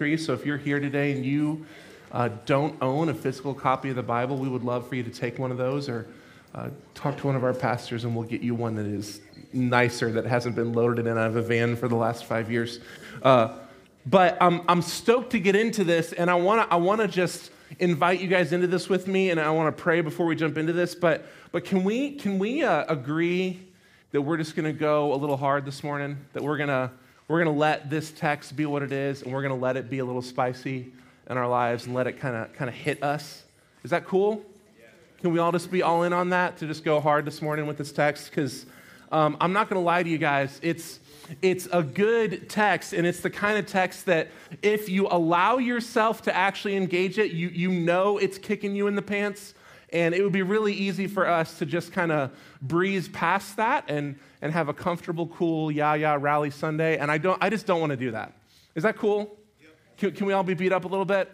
[0.00, 0.16] tree.
[0.16, 1.66] So if you're here today and you
[2.10, 5.10] uh, don't own a physical copy of the Bible, we would love for you to
[5.10, 6.06] take one of those or
[6.54, 9.20] uh, talk to one of our pastors and we'll get you one that is
[9.52, 12.80] nicer, that hasn't been loaded in out of a van for the last five years.
[13.22, 13.58] Uh,
[14.06, 17.50] but I'm, I'm stoked to get into this, and I want to I wanna just
[17.78, 20.56] invite you guys into this with me, and I want to pray before we jump
[20.56, 20.94] into this.
[20.94, 23.60] But, but can we, can we uh, agree
[24.12, 26.16] that we're just going to go a little hard this morning?
[26.32, 26.90] That we're going to
[27.30, 29.76] we're going to let this text be what it is, and we're going to let
[29.76, 30.90] it be a little spicy
[31.30, 33.44] in our lives and let it kind of kind of hit us.
[33.84, 34.44] Is that cool?
[35.20, 37.68] Can we all just be all in on that to just go hard this morning
[37.68, 38.30] with this text?
[38.30, 38.66] Because
[39.12, 40.98] um, I'm not going to lie to you guys, it's
[41.40, 44.26] it's a good text, and it's the kind of text that
[44.60, 48.96] if you allow yourself to actually engage it, you, you know it's kicking you in
[48.96, 49.54] the pants.
[49.92, 52.30] And it would be really easy for us to just kind of
[52.62, 56.98] breeze past that and, and have a comfortable, cool, yeah, yeah, rally Sunday.
[56.98, 58.32] And I, don't, I just don't want to do that.
[58.74, 59.36] Is that cool?
[59.98, 61.30] Can, can we all be beat up a little bit?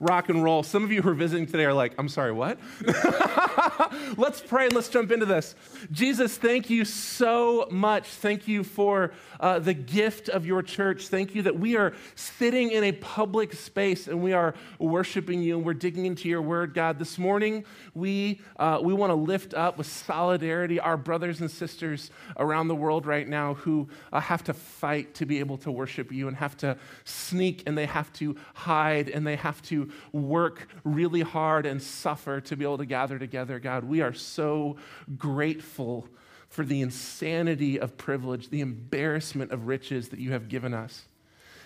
[0.00, 0.62] Rock and roll.
[0.62, 2.58] Some of you who are visiting today are like, I'm sorry, what?
[4.16, 5.56] let's pray and let's jump into this.
[5.90, 8.06] Jesus, thank you so much.
[8.06, 11.08] Thank you for uh, the gift of your church.
[11.08, 15.56] Thank you that we are sitting in a public space and we are worshiping you
[15.56, 16.98] and we're digging into your word, God.
[17.00, 22.10] This morning, we, uh, we want to lift up with solidarity our brothers and sisters
[22.36, 26.12] around the world right now who uh, have to fight to be able to worship
[26.12, 30.68] you and have to sneak and they have to hide and they have to work
[30.84, 33.84] really hard and suffer to be able to gather together, God.
[33.84, 34.76] We are so
[35.16, 36.08] grateful
[36.48, 41.04] for the insanity of privilege, the embarrassment of riches that you have given us.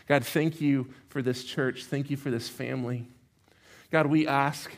[0.09, 1.85] God, thank you for this church.
[1.85, 3.07] Thank you for this family.
[3.91, 4.73] God, we ask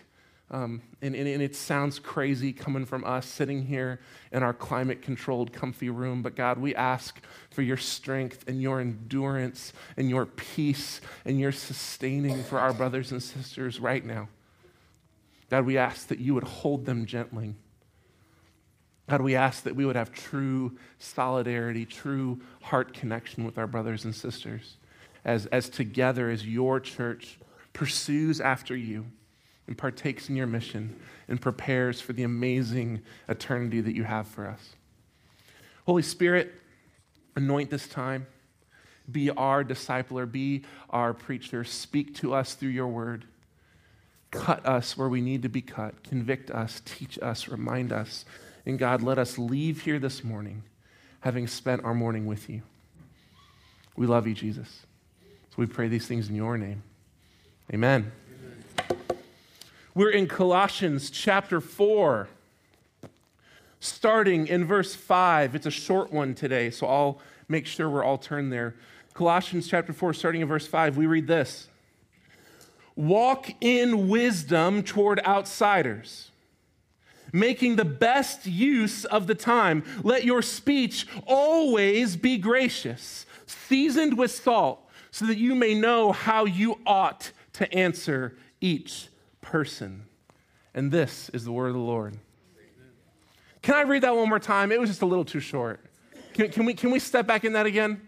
[0.50, 4.00] um, and, and, and, it sounds crazy coming from us sitting here
[4.30, 6.22] in our climate controlled, comfy room.
[6.22, 7.18] But God, we ask
[7.50, 13.10] for your strength and your endurance and your peace and your sustaining for our brothers
[13.10, 14.28] and sisters right now.
[15.50, 17.54] God, we ask that you would hold them gently.
[19.08, 24.04] God, we ask that we would have true solidarity, true heart connection with our brothers
[24.04, 24.76] and sisters
[25.24, 27.38] as, as together, as your church
[27.72, 29.06] pursues after you
[29.66, 30.98] and partakes in your mission
[31.28, 34.74] and prepares for the amazing eternity that you have for us.
[35.86, 36.52] Holy Spirit,
[37.36, 38.26] anoint this time.
[39.10, 41.64] Be our discipler, be our preacher.
[41.64, 43.26] Speak to us through your word.
[44.30, 46.02] Cut us where we need to be cut.
[46.02, 48.24] Convict us, teach us, remind us.
[48.66, 50.62] And God, let us leave here this morning
[51.20, 52.62] having spent our morning with you.
[53.96, 54.80] We love you, Jesus.
[55.50, 56.82] So we pray these things in your name.
[57.72, 58.10] Amen.
[59.96, 62.26] We're in Colossians chapter 4,
[63.78, 65.54] starting in verse 5.
[65.54, 68.74] It's a short one today, so I'll make sure we're all turned there.
[69.12, 71.68] Colossians chapter 4, starting in verse 5, we read this
[72.96, 76.32] Walk in wisdom toward outsiders,
[77.32, 79.84] making the best use of the time.
[80.02, 84.80] Let your speech always be gracious, seasoned with salt,
[85.12, 89.06] so that you may know how you ought to answer each
[89.44, 90.06] person.
[90.74, 92.18] And this is the word of the Lord.
[93.62, 94.72] Can I read that one more time?
[94.72, 95.80] It was just a little too short.
[96.34, 98.00] Can, can, we, can we step back in that again?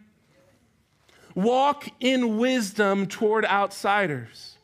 [1.34, 4.56] Walk in wisdom toward outsiders,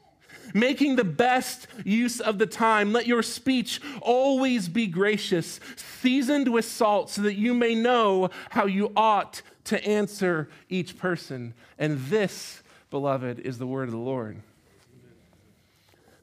[0.55, 2.93] making the best use of the time.
[2.93, 8.67] Let your speech always be gracious, seasoned with salt, so that you may know how
[8.67, 11.55] you ought to answer each person.
[11.79, 14.43] And this, beloved, is the word of the Lord.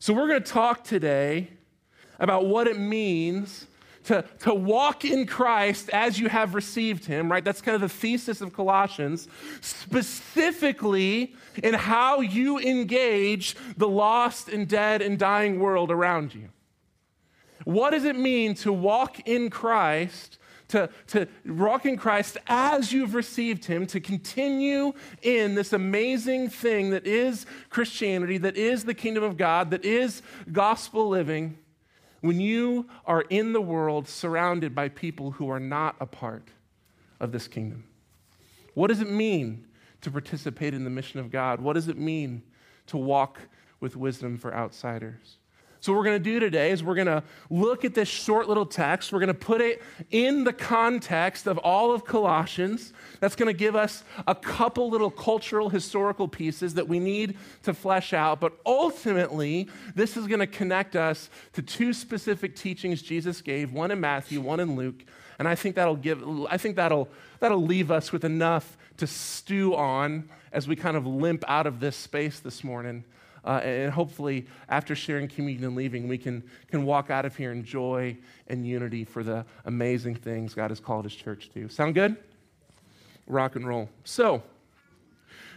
[0.01, 1.49] So, we're going to talk today
[2.19, 3.67] about what it means
[4.05, 7.43] to, to walk in Christ as you have received him, right?
[7.43, 9.27] That's kind of the thesis of Colossians,
[9.59, 16.47] specifically in how you engage the lost and dead and dying world around you.
[17.65, 20.38] What does it mean to walk in Christ
[20.69, 26.91] to, to walk in Christ as you've received Him, to continue in this amazing thing
[26.91, 30.21] that is Christianity, that is the kingdom of God, that is
[30.51, 31.57] gospel living,
[32.21, 36.49] when you are in the world surrounded by people who are not a part
[37.19, 37.83] of this kingdom.
[38.73, 39.65] What does it mean
[40.01, 41.59] to participate in the mission of God?
[41.59, 42.43] What does it mean
[42.87, 43.39] to walk
[43.79, 45.38] with wisdom for outsiders?
[45.81, 48.49] So, what we're going to do today is we're going to look at this short
[48.49, 49.13] little text.
[49.13, 49.81] We're going to put it
[50.11, 52.91] in the context of all of Colossians.
[53.21, 57.73] That's going to give us a couple little cultural, historical pieces that we need to
[57.73, 58.41] flesh out.
[58.41, 63.91] But ultimately, this is going to connect us to two specific teachings Jesus gave one
[63.91, 65.05] in Matthew, one in Luke.
[65.37, 67.07] And I think that'll give, I think that'll,
[67.39, 71.79] that'll leave us with enough to stew on as we kind of limp out of
[71.79, 73.05] this space this morning.
[73.49, 77.51] Uh, and hopefully, after sharing communion and leaving, we can, can walk out of here
[77.51, 78.15] in joy
[78.45, 81.67] and unity for the amazing things God has called His church to.
[81.67, 82.15] Sound good?
[83.25, 83.89] Rock and roll.
[84.03, 84.43] So,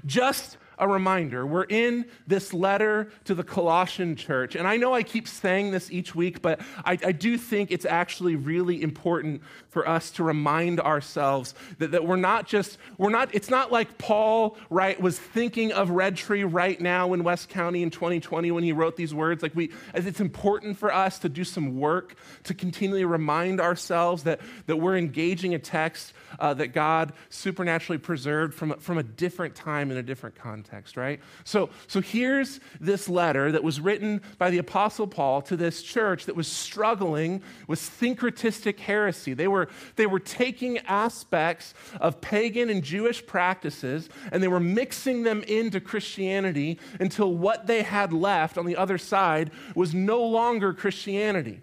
[0.07, 1.47] just a reminder.
[1.47, 4.57] We're in this letter to the Colossian church.
[4.57, 7.85] And I know I keep saying this each week, but I, I, do think it's
[7.85, 13.33] actually really important for us to remind ourselves that, that we're not just, we're not,
[13.33, 17.85] it's not like Paul, right, was thinking of Red Tree right now in West County
[17.85, 19.41] in 2020 when he wrote these words.
[19.41, 24.41] Like we, it's important for us to do some work to continually remind ourselves that,
[24.67, 29.93] that we're engaging a text uh, that God supernaturally preserved from, from a different time
[29.93, 31.21] in a different context context, right?
[31.45, 36.25] So, so here's this letter that was written by the Apostle Paul to this church
[36.27, 39.35] that was struggling with syncretistic heresy.
[39.35, 45.23] They were, they were taking aspects of pagan and Jewish practices and they were mixing
[45.23, 50.73] them into Christianity until what they had left on the other side was no longer
[50.73, 51.61] Christianity.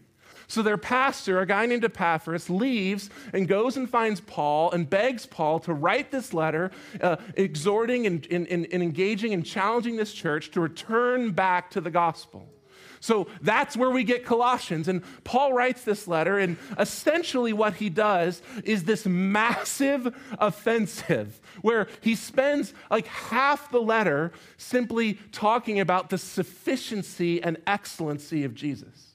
[0.50, 5.28] So their pastor, a guy named Epaphras, leaves and goes and finds Paul and begs
[5.28, 10.50] Paul to write this letter, uh, exhorting and, and, and engaging and challenging this church
[10.52, 12.50] to return back to the gospel.
[13.00, 14.88] So that's where we get Colossians.
[14.88, 21.88] And Paul writes this letter, and essentially what he does is this massive offensive where
[22.02, 29.09] he spends like half the letter simply talking about the sufficiency and excellency of Jesus.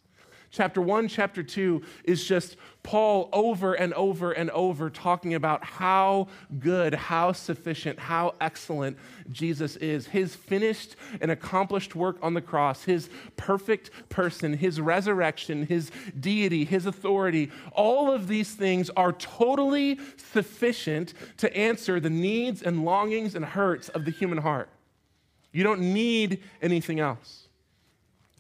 [0.55, 6.29] Chapter 1, chapter 2 is just Paul over and over and over talking about how
[6.61, 8.97] good, how sufficient, how excellent
[9.33, 10.07] Jesus is.
[10.07, 15.91] His finished and accomplished work on the cross, his perfect person, his resurrection, his
[16.21, 22.85] deity, his authority, all of these things are totally sufficient to answer the needs and
[22.85, 24.69] longings and hurts of the human heart.
[25.51, 27.44] You don't need anything else.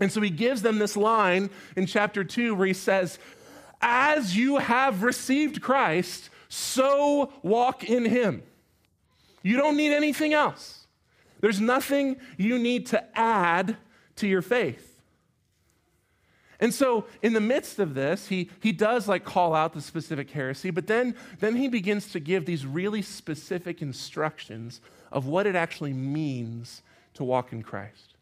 [0.00, 3.18] And so he gives them this line in chapter 2 where he says,
[3.80, 8.42] As you have received Christ, so walk in him.
[9.42, 10.86] You don't need anything else.
[11.40, 13.76] There's nothing you need to add
[14.16, 14.94] to your faith.
[16.60, 20.30] And so, in the midst of this, he, he does like call out the specific
[20.30, 24.80] heresy, but then, then he begins to give these really specific instructions
[25.12, 26.80] of what it actually means
[27.14, 28.13] to walk in Christ.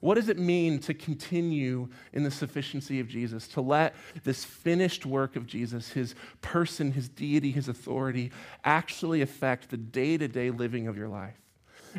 [0.00, 3.94] What does it mean to continue in the sufficiency of Jesus, to let
[4.24, 8.32] this finished work of Jesus, his person, his deity, his authority,
[8.64, 11.36] actually affect the day to day living of your life?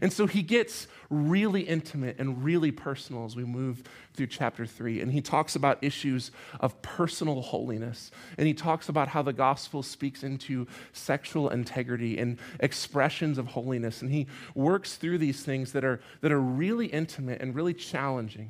[0.02, 3.84] And so he gets really intimate and really personal as we move
[4.14, 5.02] through chapter three.
[5.02, 8.12] And he talks about issues of personal holiness.
[8.38, 14.02] And he talks about how the gospel speaks into sexual integrity and expressions of holiness.
[14.02, 18.50] And he works through these things that are, that are really intimate and really challenging.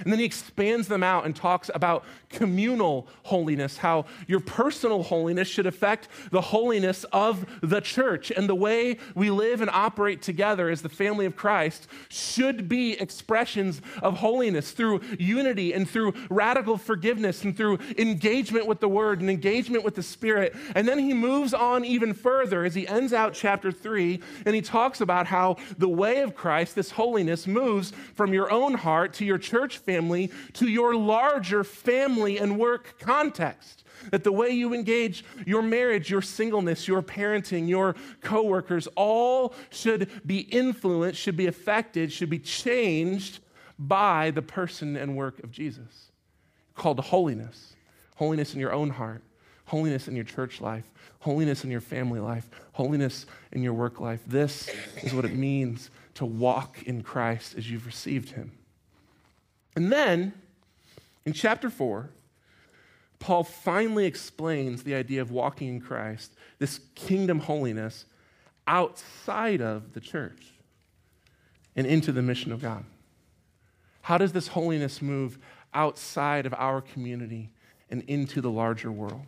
[0.00, 5.48] And then he expands them out and talks about communal holiness, how your personal holiness
[5.48, 8.30] should affect the holiness of the church.
[8.30, 12.92] And the way we live and operate together as the family of Christ should be
[12.92, 19.20] expressions of holiness through unity and through radical forgiveness and through engagement with the word
[19.20, 20.54] and engagement with the spirit.
[20.74, 24.62] And then he moves on even further as he ends out chapter three and he
[24.62, 29.24] talks about how the way of Christ, this holiness, moves from your own heart to
[29.24, 33.84] your church family to your larger family and work context.
[34.10, 40.08] That the way you engage your marriage, your singleness, your parenting, your coworkers, all should
[40.26, 43.40] be influenced, should be affected, should be changed
[43.78, 46.12] by the person and work of Jesus.
[46.74, 47.74] Called holiness.
[48.16, 49.22] Holiness in your own heart,
[49.66, 50.90] holiness in your church life,
[51.20, 54.20] holiness in your family life, holiness in your work life.
[54.26, 54.68] This
[55.04, 58.57] is what it means to walk in Christ as you've received him.
[59.78, 60.32] And then
[61.24, 62.10] in chapter 4,
[63.20, 68.04] Paul finally explains the idea of walking in Christ, this kingdom holiness,
[68.66, 70.52] outside of the church
[71.76, 72.86] and into the mission of God.
[74.02, 75.38] How does this holiness move
[75.72, 77.48] outside of our community
[77.88, 79.26] and into the larger world?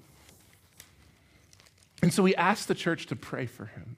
[2.03, 3.95] And so we ask the church to pray for him.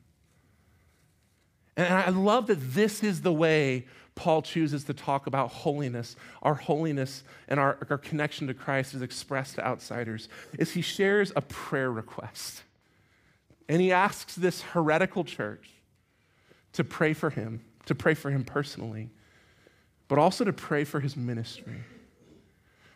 [1.78, 6.16] And I love that this is the way Paul chooses to talk about holiness.
[6.42, 10.28] Our holiness and our, our connection to Christ is expressed to outsiders.
[10.58, 12.62] Is he shares a prayer request.
[13.68, 15.70] And he asks this heretical church
[16.74, 19.10] to pray for him, to pray for him personally,
[20.08, 21.80] but also to pray for his ministry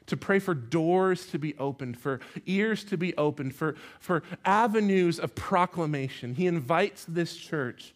[0.06, 5.18] to pray for doors to be opened, for ears to be opened, for, for avenues
[5.18, 6.34] of proclamation.
[6.34, 7.94] He invites this church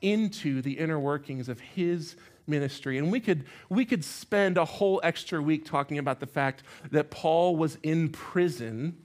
[0.00, 2.98] into the inner workings of his ministry.
[2.98, 7.10] And we could, we could spend a whole extra week talking about the fact that
[7.10, 8.96] Paul was in prison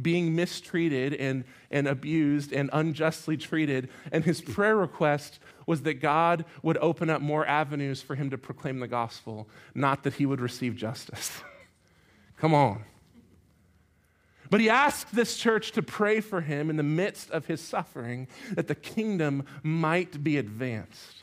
[0.00, 3.88] being mistreated and, and abused and unjustly treated.
[4.12, 8.38] And his prayer request was that God would open up more avenues for him to
[8.38, 11.42] proclaim the gospel, not that he would receive justice.
[12.36, 12.84] Come on.
[14.50, 18.28] But he asked this church to pray for him in the midst of his suffering
[18.52, 21.17] that the kingdom might be advanced.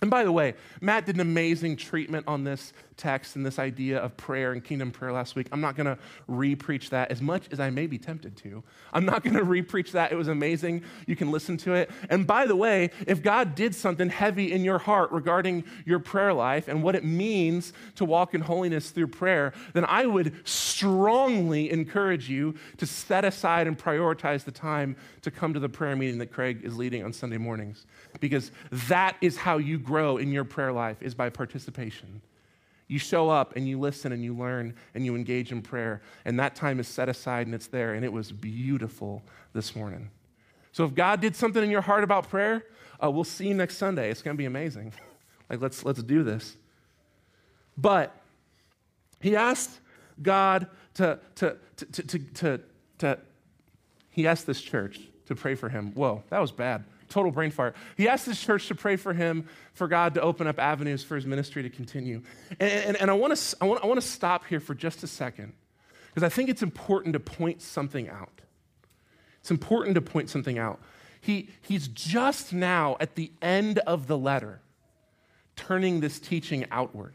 [0.00, 3.98] And by the way, Matt did an amazing treatment on this text and this idea
[3.98, 5.48] of prayer and kingdom prayer last week.
[5.52, 8.62] I'm not going to re-preach that as much as I may be tempted to.
[8.92, 10.12] I'm not going to re-preach that.
[10.12, 10.82] It was amazing.
[11.06, 11.90] You can listen to it.
[12.10, 16.34] And by the way, if God did something heavy in your heart regarding your prayer
[16.34, 21.70] life and what it means to walk in holiness through prayer, then I would strongly
[21.70, 26.18] encourage you to set aside and prioritize the time to come to the prayer meeting
[26.18, 27.86] that Craig is leading on Sunday mornings
[28.20, 32.20] because that is how you grow in your prayer life is by participation.
[32.88, 36.40] You show up and you listen and you learn and you engage in prayer, and
[36.40, 40.10] that time is set aside and it's there, and it was beautiful this morning.
[40.72, 42.64] So if God did something in your heart about prayer,
[43.02, 44.10] uh, we'll see you next Sunday.
[44.10, 44.94] It's going to be amazing.
[45.50, 46.56] like let's let's do this.
[47.76, 48.14] But
[49.20, 49.80] he asked
[50.22, 52.60] God to to to to to, to,
[52.98, 53.18] to
[54.10, 55.92] he asked this church to pray for him.
[55.92, 57.74] Whoa, that was bad total brain fart.
[57.96, 61.16] He asked his church to pray for him, for God to open up avenues for
[61.16, 62.22] his ministry to continue.
[62.60, 65.02] And, and, and I want to I want, I want to stop here for just
[65.02, 65.52] a second,
[66.08, 68.40] because I think it's important to point something out.
[69.40, 70.80] It's important to point something out.
[71.20, 74.60] He, he's just now at the end of the letter
[75.56, 77.14] turning this teaching outward,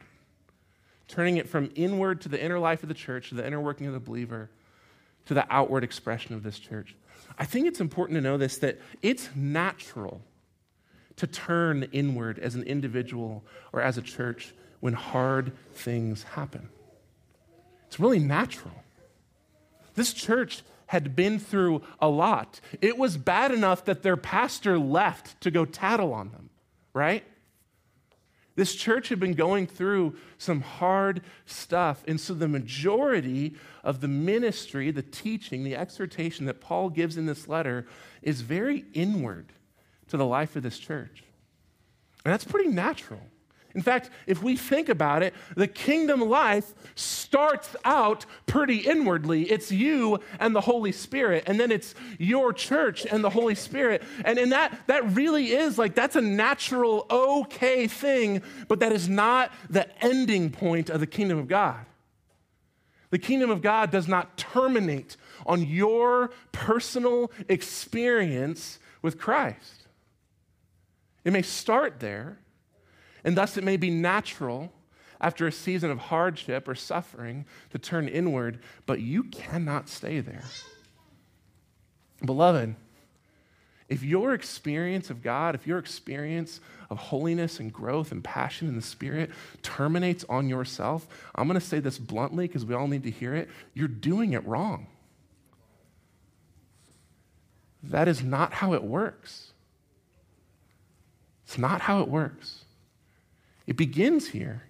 [1.08, 3.88] turning it from inward to the inner life of the church, to the inner working
[3.88, 4.50] of the believer,
[5.26, 6.96] to the outward expression of this church.
[7.38, 10.22] I think it's important to know this that it's natural
[11.18, 16.70] to turn inward as an individual or as a church when hard things happen.
[17.88, 18.74] It's really natural.
[19.96, 22.60] This church had been through a lot.
[22.82, 26.50] It was bad enough that their pastor left to go tattle on them,
[26.94, 27.24] right?
[28.56, 32.04] This church had been going through some hard stuff.
[32.08, 37.26] And so the majority of the ministry, the teaching, the exhortation that Paul gives in
[37.26, 37.88] this letter
[38.22, 39.54] is very inward
[40.10, 41.24] to the life of this church.
[42.24, 43.22] And that's pretty natural.
[43.76, 49.44] In fact, if we think about it, the kingdom life starts out pretty inwardly.
[49.52, 54.04] It's you and the Holy Spirit, and then it's your church and the Holy Spirit.
[54.24, 59.10] And, and that, that really is like, that's a natural, okay thing, but that is
[59.10, 61.84] not the ending point of the kingdom of God.
[63.10, 69.88] The kingdom of God does not terminate on your personal experience with Christ.
[71.24, 72.40] It may start there,
[73.24, 74.72] and thus it may be natural
[75.22, 80.44] after a season of hardship or suffering to turn inward, but you cannot stay there.
[82.26, 82.76] Beloved,
[83.90, 88.76] if your experience of God, if your experience of holiness and growth and passion in
[88.76, 89.30] the Spirit
[89.62, 93.36] terminates on yourself, I'm going to say this bluntly because we all need to hear
[93.36, 93.50] it.
[93.74, 94.88] You're doing it wrong.
[97.84, 99.52] That is not how it works.
[101.46, 102.63] It's not how it works.
[103.66, 104.64] It begins here.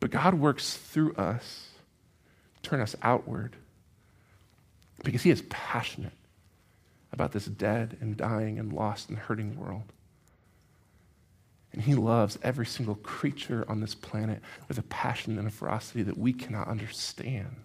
[0.00, 1.70] But God works through us,
[2.62, 3.56] turn us outward,
[5.02, 6.12] because He is passionate
[7.12, 9.92] about this dead and dying and lost and hurting world.
[11.72, 16.02] And He loves every single creature on this planet with a passion and a ferocity
[16.02, 17.56] that we cannot understand.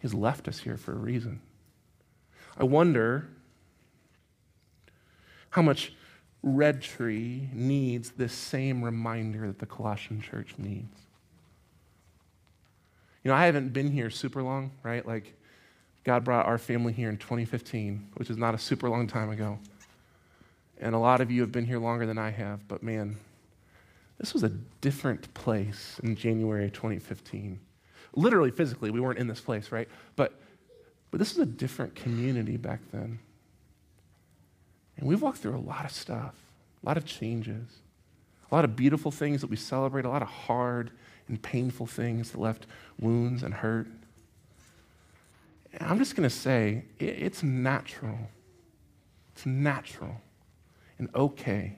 [0.00, 1.40] He's left us here for a reason.
[2.58, 3.28] I wonder
[5.50, 5.92] how much
[6.42, 11.00] Red Tree needs this same reminder that the Colossian church needs.
[13.24, 15.04] You know, I haven't been here super long, right?
[15.04, 15.34] Like,
[16.04, 19.58] God brought our family here in 2015, which is not a super long time ago.
[20.80, 23.16] And a lot of you have been here longer than I have, but man,
[24.18, 24.50] this was a
[24.80, 27.58] different place in January 2015.
[28.14, 29.88] Literally, physically, we weren't in this place, right?
[30.14, 30.38] But,
[31.10, 33.18] but this was a different community back then.
[34.96, 36.34] And we've walked through a lot of stuff,
[36.82, 37.66] a lot of changes,
[38.50, 40.90] a lot of beautiful things that we celebrate, a lot of hard
[41.28, 42.66] and painful things that left
[42.98, 43.88] wounds and hurt.
[45.72, 48.18] And I'm just going to say it's natural.
[49.34, 50.20] It's natural
[50.98, 51.76] and okay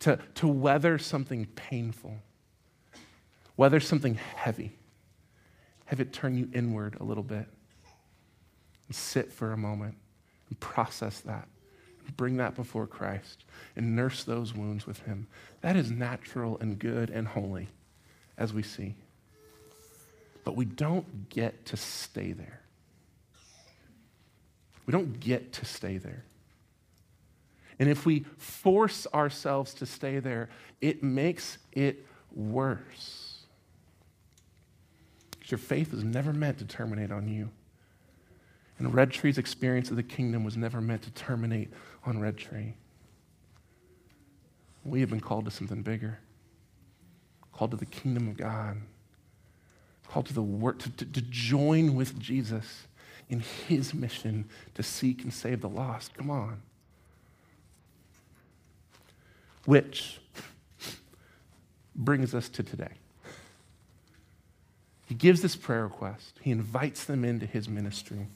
[0.00, 2.16] to, to weather something painful,
[3.56, 4.72] weather something heavy,
[5.86, 7.46] have it turn you inward a little bit,
[8.88, 9.94] and sit for a moment
[10.48, 11.48] and process that,
[12.16, 13.44] bring that before Christ,
[13.76, 15.26] and nurse those wounds with Him.
[15.60, 17.68] That is natural and good and holy,
[18.36, 18.94] as we see.
[20.44, 22.60] But we don't get to stay there.
[24.86, 26.24] We don't get to stay there.
[27.78, 33.44] And if we force ourselves to stay there, it makes it worse.
[35.30, 37.48] Because your faith was never meant to terminate on you.
[38.78, 41.70] And Red Tree's experience of the kingdom was never meant to terminate
[42.04, 42.74] on Red Tree.
[44.84, 46.18] We have been called to something bigger,
[47.52, 48.78] called to the kingdom of God,
[50.08, 52.86] called to the work, to, to, to join with Jesus
[53.28, 56.14] in his mission to seek and save the lost.
[56.14, 56.62] Come on.
[59.66, 60.18] Which
[61.94, 62.94] brings us to today.
[65.06, 68.28] He gives this prayer request, he invites them into his ministry,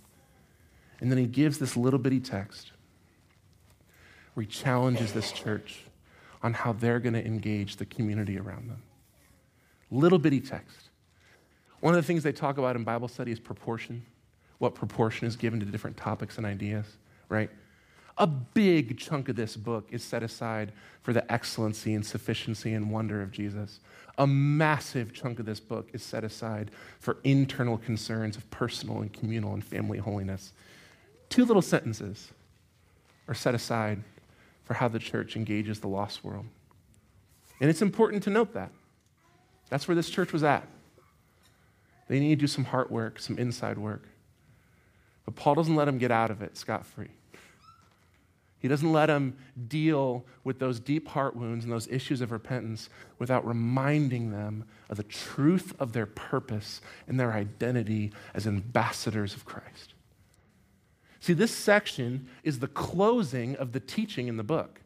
[1.01, 2.73] and then he gives this little bitty text
[4.35, 5.85] where he challenges this church
[6.43, 8.83] on how they're going to engage the community around them.
[9.91, 10.91] Little bitty text.
[11.81, 14.05] One of the things they talk about in Bible study is proportion,
[14.59, 16.87] what proportion is given to different topics and ideas,
[17.29, 17.51] right?
[18.19, 20.73] A big chunk of this book is set aside
[21.03, 23.81] for the excellency and sufficiency and wonder of Jesus.
[24.19, 29.13] A massive chunk of this book is set aside for internal concerns of personal and
[29.13, 30.53] communal and family holiness.
[31.29, 32.29] Two little sentences
[33.27, 34.03] are set aside
[34.65, 36.47] for how the church engages the lost world.
[37.61, 38.71] And it's important to note that.
[39.71, 40.67] That's where this church was at.
[42.09, 44.09] They need to do some heart work, some inside work.
[45.25, 47.11] But Paul doesn't let them get out of it scot free.
[48.59, 49.37] He doesn't let them
[49.69, 54.97] deal with those deep heart wounds and those issues of repentance without reminding them of
[54.97, 59.94] the truth of their purpose and their identity as ambassadors of Christ.
[61.25, 64.83] See, this section is the closing of the teaching in the book.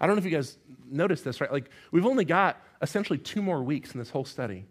[0.00, 0.56] I don't know if you guys
[0.90, 1.52] noticed this, right?
[1.52, 4.64] Like, we've only got essentially two more weeks in this whole study.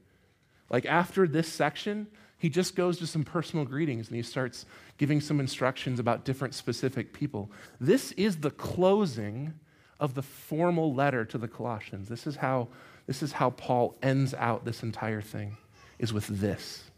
[0.71, 2.07] Like, after this section,
[2.39, 4.65] he just goes to some personal greetings and he starts
[4.97, 7.51] giving some instructions about different specific people.
[7.79, 9.53] This is the closing
[9.99, 12.09] of the formal letter to the Colossians.
[12.09, 12.67] This is how,
[13.05, 15.55] this is how Paul ends out this entire thing,
[15.99, 16.90] is with this.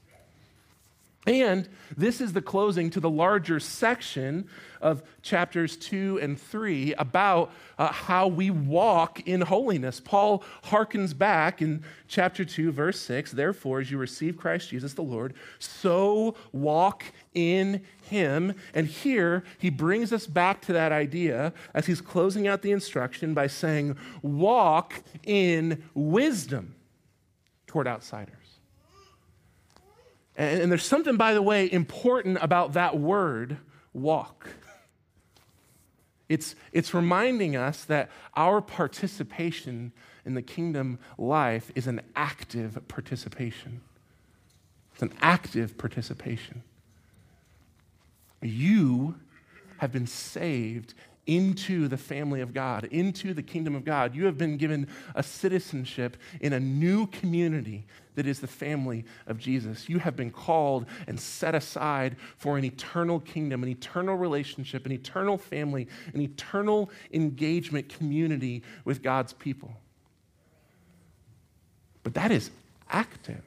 [1.26, 4.48] And this is the closing to the larger section
[4.82, 10.02] of chapters two and three about uh, how we walk in holiness.
[10.02, 15.02] Paul harkens back in chapter two, verse six Therefore, as you receive Christ Jesus the
[15.02, 18.54] Lord, so walk in him.
[18.74, 23.34] And here he brings us back to that idea as he's closing out the instruction
[23.34, 26.76] by saying, Walk in wisdom
[27.66, 28.36] toward outsiders.
[30.36, 33.58] And, and there's something, by the way, important about that word,
[33.94, 34.50] walk.
[36.30, 39.92] It's, it's reminding us that our participation
[40.26, 43.82] in the kingdom life is an active participation.
[44.94, 46.64] It's an active participation.
[48.42, 49.16] You
[49.78, 50.94] have been saved
[51.26, 54.14] into the family of God, into the kingdom of God.
[54.14, 59.38] You have been given a citizenship in a new community that is the family of
[59.38, 59.90] Jesus.
[59.90, 64.92] You have been called and set aside for an eternal kingdom, an eternal relationship, an
[64.92, 69.74] eternal family, an eternal engagement community with God's people.
[72.04, 72.52] But that is
[72.90, 73.42] active.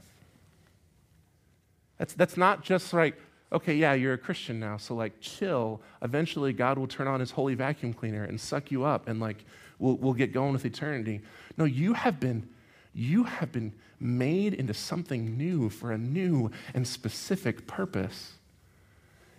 [1.99, 3.19] That's, that's not just like,
[3.53, 5.81] okay, yeah, you're a Christian now, so like chill.
[6.03, 9.45] Eventually, God will turn on his holy vacuum cleaner and suck you up and like
[9.79, 11.21] we'll, we'll get going with eternity.
[11.57, 12.49] No, you have been,
[12.95, 18.33] you have been made into something new for a new and specific purpose.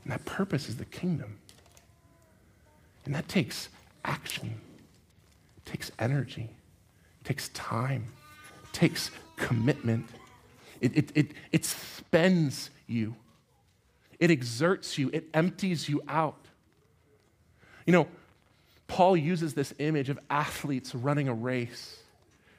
[0.04, 1.38] And that purpose is the kingdom.
[3.06, 3.70] And that takes
[4.04, 4.60] action,
[5.58, 6.50] it takes energy,
[7.22, 8.06] it takes time,
[8.64, 10.06] it takes commitment.
[10.80, 13.16] It, it, it, it spends you.
[14.20, 16.46] It exerts you, it empties you out.
[17.86, 18.08] You know,
[18.88, 22.00] Paul uses this image of athletes running a race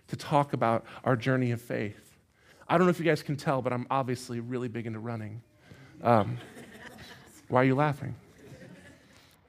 [0.08, 2.16] to talk about our journey of faith.
[2.68, 5.42] I don't know if you guys can tell, but I'm obviously really big into running.
[6.02, 6.38] Um,
[7.48, 8.14] why are you laughing?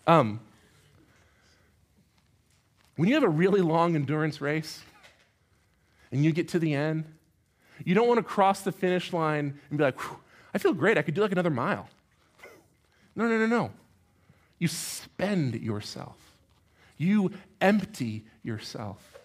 [0.07, 0.39] Um,
[2.95, 4.81] when you have a really long endurance race
[6.11, 7.05] and you get to the end,
[7.85, 9.99] you don't want to cross the finish line and be like,
[10.53, 10.97] I feel great.
[10.97, 11.87] I could do like another mile.
[13.19, 13.71] No, no, no, no.
[14.59, 16.17] You spend yourself,
[16.97, 19.17] you empty yourself.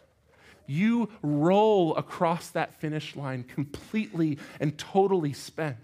[0.66, 5.76] You roll across that finish line completely and totally spent.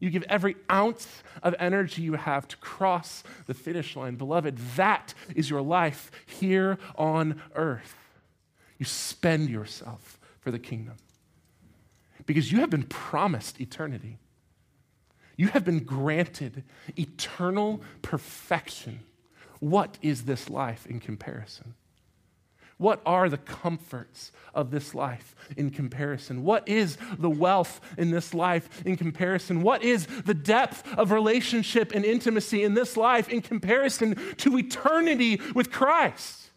[0.00, 4.14] You give every ounce of energy you have to cross the finish line.
[4.14, 7.94] Beloved, that is your life here on earth.
[8.78, 10.94] You spend yourself for the kingdom
[12.24, 14.18] because you have been promised eternity.
[15.38, 16.64] You have been granted
[16.98, 19.00] eternal perfection.
[19.60, 21.74] What is this life in comparison?
[22.76, 26.42] What are the comforts of this life in comparison?
[26.42, 29.62] What is the wealth in this life in comparison?
[29.62, 35.40] What is the depth of relationship and intimacy in this life in comparison to eternity
[35.54, 36.50] with Christ?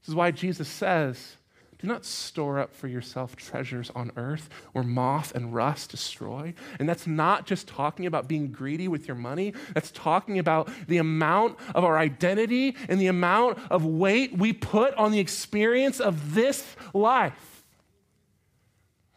[0.00, 1.36] This is why Jesus says,
[1.82, 6.54] do not store up for yourself treasures on earth where moth and rust destroy.
[6.78, 10.98] And that's not just talking about being greedy with your money, that's talking about the
[10.98, 16.34] amount of our identity and the amount of weight we put on the experience of
[16.34, 17.64] this life.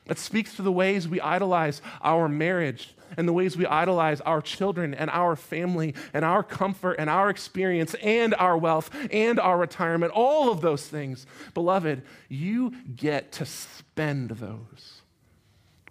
[0.07, 4.41] That speaks to the ways we idolize our marriage and the ways we idolize our
[4.41, 9.57] children and our family and our comfort and our experience and our wealth and our
[9.57, 11.25] retirement, all of those things.
[11.53, 15.01] Beloved, you get to spend those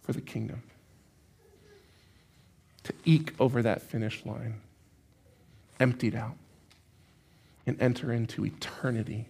[0.02, 0.62] for the kingdom,
[2.82, 4.60] to eke over that finish line,
[5.80, 6.36] emptied out,
[7.66, 9.26] and enter into eternity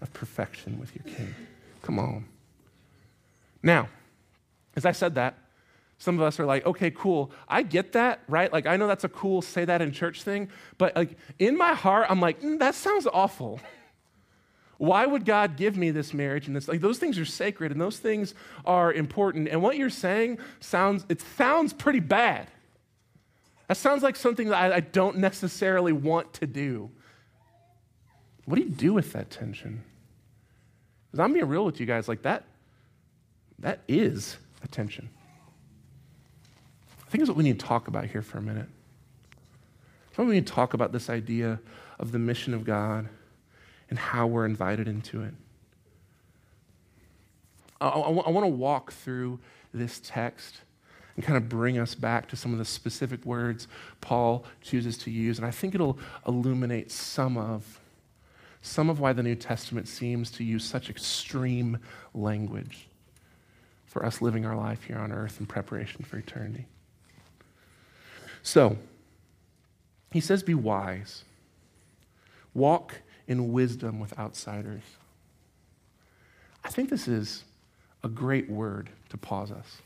[0.00, 1.34] of perfection with your king.
[1.82, 2.24] Come on.
[3.62, 3.88] Now,
[4.74, 5.38] as I said that,
[5.98, 7.30] some of us are like, okay, cool.
[7.48, 8.52] I get that, right?
[8.52, 11.72] Like, I know that's a cool say that in church thing, but like in my
[11.72, 13.60] heart, I'm like, mm, that sounds awful.
[14.78, 16.68] Why would God give me this marriage and this?
[16.68, 18.34] Like, those things are sacred and those things
[18.66, 19.48] are important.
[19.48, 22.48] And what you're saying sounds, it sounds pretty bad.
[23.68, 26.90] That sounds like something that I, I don't necessarily want to do.
[28.44, 29.82] What do you do with that tension?
[31.10, 32.44] Because I'm being real with you guys, like that,
[33.58, 35.08] that is attention.
[37.06, 38.68] I think is what we need to talk about here for a minute.
[40.16, 41.60] So we need to talk about this idea
[41.98, 43.08] of the mission of God
[43.90, 45.34] and how we're invited into it.
[47.80, 49.38] I, I, I want to walk through
[49.72, 50.62] this text
[51.14, 53.68] and kind of bring us back to some of the specific words
[54.00, 55.38] Paul chooses to use.
[55.38, 57.80] And I think it'll illuminate some of
[58.62, 61.78] some of why the New Testament seems to use such extreme
[62.14, 62.88] language
[63.84, 66.66] for us living our life here on earth in preparation for eternity.
[68.46, 68.78] So,
[70.12, 71.24] he says, Be wise,
[72.54, 72.94] walk
[73.26, 74.84] in wisdom with outsiders.
[76.62, 77.42] I think this is
[78.04, 79.78] a great word to pause us.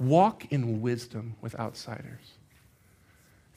[0.00, 2.32] Walk in wisdom with outsiders.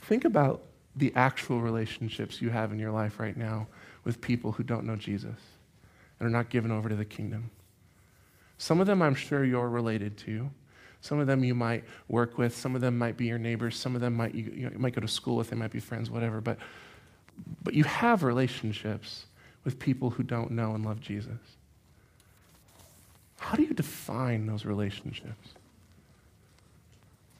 [0.01, 0.61] Think about
[0.95, 3.65] the actual relationships you have in your life right now
[4.03, 5.39] with people who don't know Jesus
[6.19, 7.49] and are not given over to the kingdom.
[8.59, 10.51] Some of them I'm sure you're related to.
[11.03, 12.55] Some of them you might work with.
[12.55, 13.77] Some of them might be your neighbors.
[13.77, 15.49] Some of them might you, you might go to school with.
[15.49, 16.39] They might be friends, whatever.
[16.39, 16.57] But,
[17.61, 19.25] but you have relationships
[19.65, 21.37] with people who don't know and love Jesus.
[23.37, 25.49] How do you define those relationships?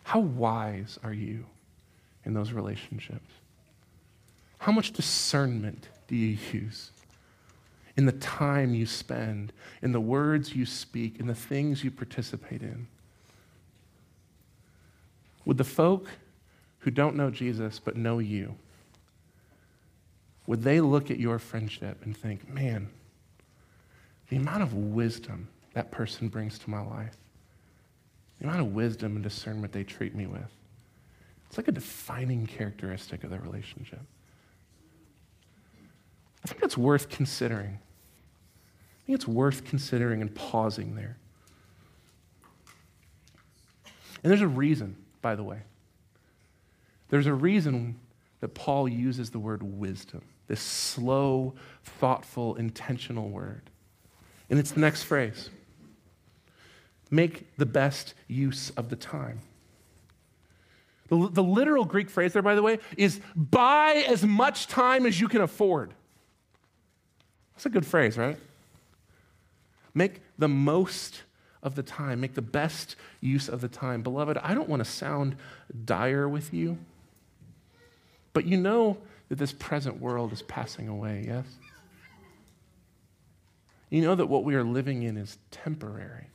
[0.03, 1.45] How wise are you
[2.25, 3.31] in those relationships?
[4.57, 6.91] How much discernment do you use?
[7.95, 12.63] in the time you spend, in the words you speak, in the things you participate
[12.63, 12.87] in.
[15.45, 16.07] Would the folk
[16.79, 18.55] who don't know Jesus but know you,
[20.45, 22.89] would they look at your friendship and think, man,
[24.29, 27.15] the amount of wisdom that person brings to my life,
[28.39, 30.51] the amount of wisdom and discernment they treat me with,
[31.47, 34.01] it's like a defining characteristic of their relationship.
[36.43, 37.79] I think that's worth considering.
[37.79, 41.17] I think it's worth considering and pausing there.
[44.23, 45.61] And there's a reason, by the way.
[47.09, 47.99] There's a reason
[48.41, 53.71] that Paul uses the word wisdom, this slow, thoughtful, intentional word.
[54.51, 55.49] And it's the next phrase
[57.09, 59.39] make the best use of the time.
[61.09, 65.21] The, the literal Greek phrase there, by the way, is buy as much time as
[65.21, 65.93] you can afford.
[67.53, 68.37] That's a good phrase, right?
[69.93, 71.21] Make the most
[71.63, 74.03] of the time, make the best use of the time.
[74.03, 75.37] Beloved, I don't want to sound
[75.85, 76.77] dire with you,
[78.33, 78.97] but you know
[79.29, 81.45] that this present world is passing away, yes?
[83.89, 86.27] You know that what we are living in is temporary,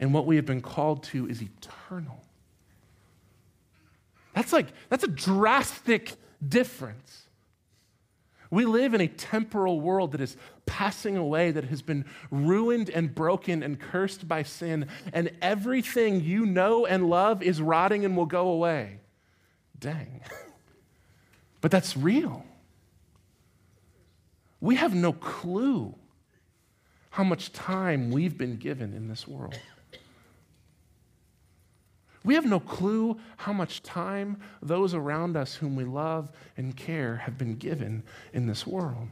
[0.00, 2.22] and what we have been called to is eternal.
[4.34, 6.14] That's like, that's a drastic
[6.46, 7.24] difference.
[8.50, 13.14] We live in a temporal world that is passing away, that has been ruined and
[13.14, 18.26] broken and cursed by sin, and everything you know and love is rotting and will
[18.26, 19.00] go away.
[19.78, 20.22] Dang.
[21.60, 22.44] But that's real.
[24.60, 25.94] We have no clue
[27.10, 29.58] how much time we've been given in this world.
[32.24, 37.16] We have no clue how much time those around us whom we love and care
[37.16, 38.02] have been given
[38.32, 39.08] in this world.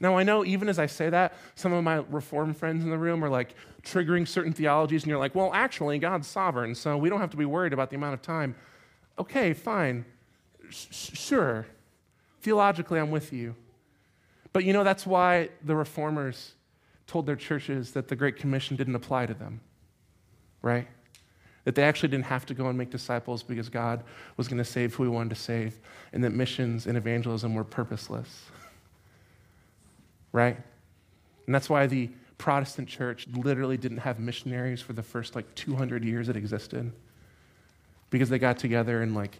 [0.00, 2.98] Now, I know even as I say that, some of my reform friends in the
[2.98, 7.08] room are like triggering certain theologies, and you're like, well, actually, God's sovereign, so we
[7.08, 8.54] don't have to be worried about the amount of time.
[9.18, 10.04] Okay, fine.
[10.70, 11.66] Sure.
[12.42, 13.54] Theologically, I'm with you.
[14.52, 16.54] But you know, that's why the reformers
[17.06, 19.60] told their churches that the Great Commission didn't apply to them,
[20.62, 20.88] right?
[21.64, 24.02] That they actually didn't have to go and make disciples because God
[24.36, 25.78] was going to save who he wanted to save,
[26.12, 28.50] and that missions and evangelism were purposeless.
[30.32, 30.56] right?
[31.46, 36.04] And that's why the Protestant church literally didn't have missionaries for the first like 200
[36.04, 36.92] years it existed.
[38.10, 39.38] Because they got together and like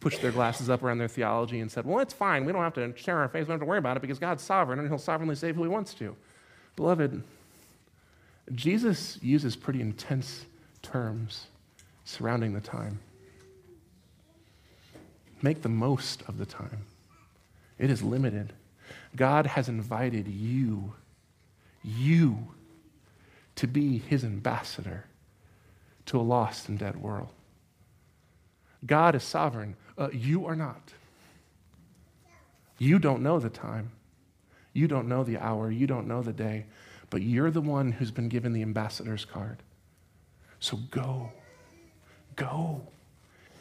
[0.00, 2.44] pushed their glasses up around their theology and said, well, it's fine.
[2.44, 3.42] We don't have to share our faith.
[3.42, 5.62] We don't have to worry about it because God's sovereign and he'll sovereignly save who
[5.62, 6.16] he wants to.
[6.76, 7.22] Beloved,
[8.54, 10.44] Jesus uses pretty intense
[10.84, 11.46] terms
[12.04, 13.00] surrounding the time.
[15.42, 16.86] Make the most of the time,
[17.78, 18.52] it is limited.
[19.16, 20.94] God has invited you,
[21.82, 22.48] you,
[23.56, 25.04] to be his ambassador
[26.06, 27.28] to a lost and dead world.
[28.86, 29.76] God is sovereign.
[29.96, 30.92] Uh, you are not.
[32.78, 33.92] You don't know the time.
[34.72, 35.70] You don't know the hour.
[35.70, 36.66] You don't know the day.
[37.10, 39.62] But you're the one who's been given the ambassador's card.
[40.64, 41.30] So go,
[42.36, 42.80] go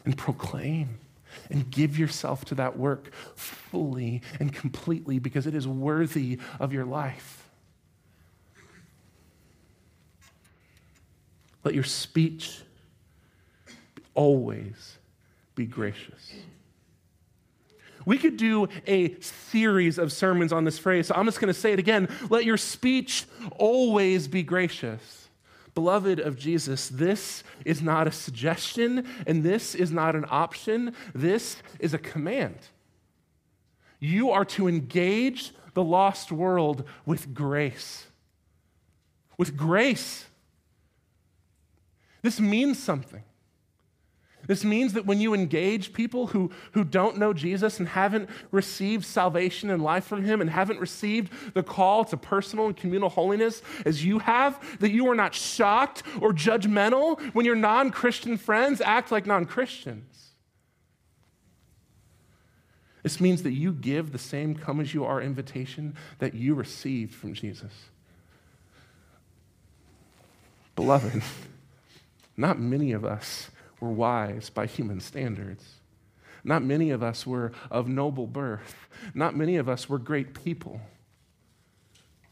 [0.05, 0.99] and proclaim
[1.49, 6.85] and give yourself to that work fully and completely because it is worthy of your
[6.85, 7.49] life.
[11.65, 12.61] Let your speech
[14.13, 14.97] always
[15.55, 16.31] be gracious.
[18.05, 21.59] We could do a series of sermons on this phrase, so I'm just going to
[21.59, 22.07] say it again.
[22.29, 23.25] Let your speech
[23.57, 25.22] always be gracious.
[25.75, 30.95] Beloved of Jesus, this is not a suggestion and this is not an option.
[31.15, 32.57] This is a command.
[33.99, 38.05] You are to engage the lost world with grace.
[39.37, 40.25] With grace.
[42.21, 43.23] This means something.
[44.45, 49.05] This means that when you engage people who, who don't know Jesus and haven't received
[49.05, 53.61] salvation and life from Him and haven't received the call to personal and communal holiness
[53.85, 58.81] as you have, that you are not shocked or judgmental when your non Christian friends
[58.81, 60.13] act like non Christians.
[63.01, 67.13] This means that you give the same come as you are invitation that you received
[67.13, 67.71] from Jesus.
[70.75, 71.21] Beloved,
[72.37, 73.49] not many of us
[73.83, 75.65] were wise by human standards.
[76.45, 78.87] Not many of us were of noble birth.
[79.13, 80.79] Not many of us were great people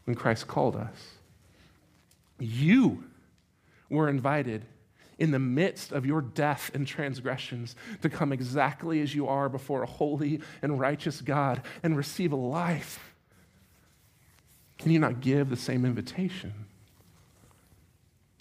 [0.04, 0.96] when Christ called us.
[2.38, 3.04] You
[3.90, 4.64] were invited
[5.18, 9.82] in the midst of your death and transgressions to come exactly as you are before
[9.82, 13.14] a holy and righteous God and receive a life.
[14.78, 16.52] Can you not give the same invitation?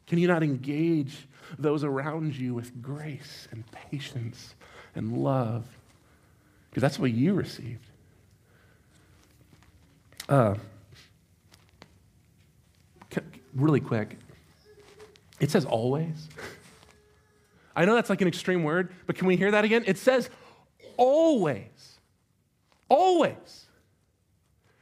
[0.08, 4.56] Can you not engage those around you with grace and patience
[4.96, 5.66] and love,
[6.70, 7.86] because that's what you received.
[10.30, 10.56] Uh,
[13.56, 14.18] really quick,
[15.40, 16.30] it says always.
[17.76, 19.84] I know that's like an extreme word, but can we hear that again?
[19.88, 20.30] It says
[20.98, 22.00] always.
[22.90, 23.61] Always.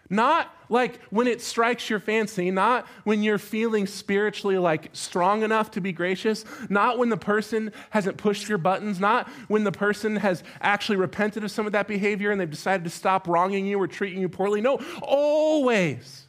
[0.09, 5.71] Not like when it strikes your fancy, not when you're feeling spiritually like strong enough
[5.71, 10.15] to be gracious, not when the person hasn't pushed your buttons, not when the person
[10.15, 13.79] has actually repented of some of that behavior and they've decided to stop wronging you
[13.79, 14.61] or treating you poorly.
[14.61, 16.27] No, always.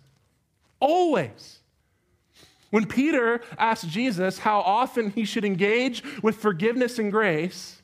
[0.79, 1.61] Always.
[2.71, 7.83] When Peter asked Jesus how often he should engage with forgiveness and grace,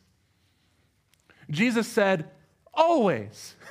[1.50, 2.30] Jesus said,
[2.72, 3.54] Always.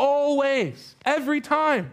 [0.00, 1.90] Always, every time.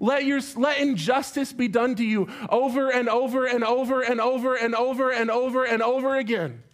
[0.00, 4.56] Let, your, let injustice be done to you over and over and over and over
[4.56, 6.64] and over and over and over again.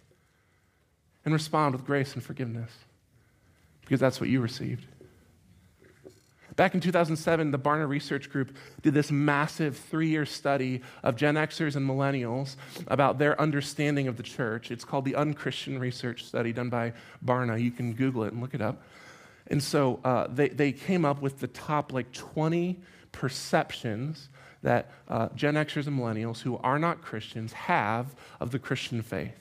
[1.23, 2.71] And respond with grace and forgiveness
[3.81, 4.87] because that's what you received.
[6.55, 11.35] Back in 2007, the Barna Research Group did this massive three year study of Gen
[11.35, 12.55] Xers and millennials
[12.87, 14.71] about their understanding of the church.
[14.71, 17.61] It's called the Unchristian Research Study done by Barna.
[17.61, 18.81] You can Google it and look it up.
[19.49, 22.79] And so uh, they, they came up with the top like 20
[23.11, 24.29] perceptions
[24.61, 29.35] that uh, Gen Xers and millennials who are not Christians have of the Christian faith.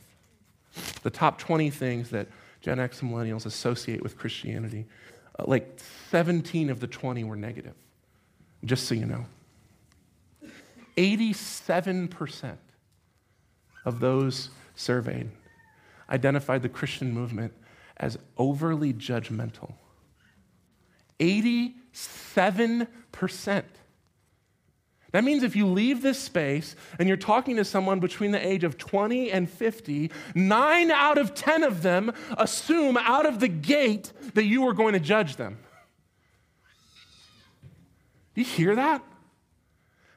[1.03, 2.29] The top 20 things that
[2.61, 4.87] Gen X and millennials associate with Christianity.
[5.39, 5.79] Uh, like
[6.11, 7.75] 17 of the 20 were negative,
[8.65, 9.27] just so you know.
[10.97, 12.57] 87%
[13.85, 15.31] of those surveyed
[16.11, 17.53] identified the Christian movement
[17.97, 19.75] as overly judgmental.
[21.21, 23.65] 87%.
[25.11, 28.63] That means if you leave this space and you're talking to someone between the age
[28.63, 34.13] of 20 and 50, nine out of 10 of them assume out of the gate
[34.35, 35.59] that you are going to judge them.
[38.35, 39.03] Do you hear that?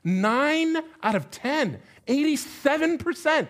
[0.03, 3.47] Nine out of 10, 87%.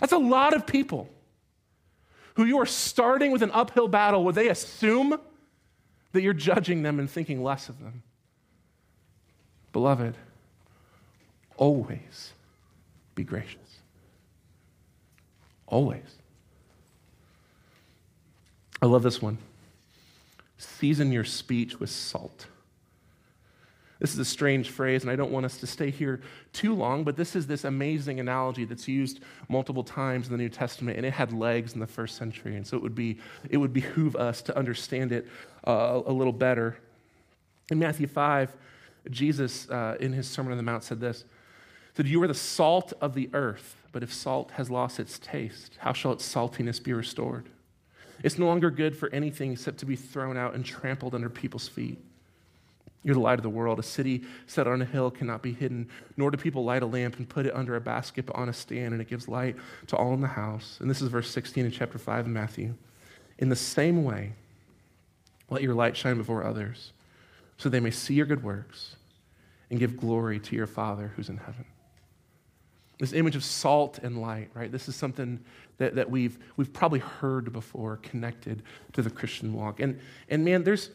[0.00, 1.08] That's a lot of people
[2.34, 5.18] who you are starting with an uphill battle where they assume
[6.14, 8.02] that you're judging them and thinking less of them.
[9.72, 10.14] Beloved,
[11.56, 12.32] always
[13.16, 13.58] be gracious.
[15.66, 16.04] Always.
[18.80, 19.38] I love this one.
[20.56, 22.46] Season your speech with salt.
[24.04, 26.20] This is a strange phrase, and I don't want us to stay here
[26.52, 30.50] too long, but this is this amazing analogy that's used multiple times in the New
[30.50, 33.16] Testament, and it had legs in the first century, and so it would, be,
[33.48, 35.26] it would behoove us to understand it
[35.66, 36.76] uh, a little better.
[37.70, 38.54] In Matthew 5,
[39.08, 41.24] Jesus, uh, in his Sermon on the Mount, said this
[41.96, 45.78] said, You are the salt of the earth, but if salt has lost its taste,
[45.78, 47.48] how shall its saltiness be restored?
[48.22, 51.68] It's no longer good for anything except to be thrown out and trampled under people's
[51.68, 52.04] feet.
[53.04, 53.78] You're the light of the world.
[53.78, 57.18] A city set on a hill cannot be hidden, nor do people light a lamp
[57.18, 59.56] and put it under a basket, but on a stand, and it gives light
[59.88, 60.78] to all in the house.
[60.80, 62.74] And this is verse 16 in chapter 5 of Matthew.
[63.38, 64.32] In the same way,
[65.50, 66.92] let your light shine before others,
[67.58, 68.96] so they may see your good works
[69.70, 71.66] and give glory to your Father who's in heaven.
[72.98, 74.72] This image of salt and light, right?
[74.72, 75.40] This is something
[75.78, 78.62] that, that we've, we've probably heard before connected
[78.92, 79.80] to the Christian walk.
[79.80, 80.90] And, and man, there's,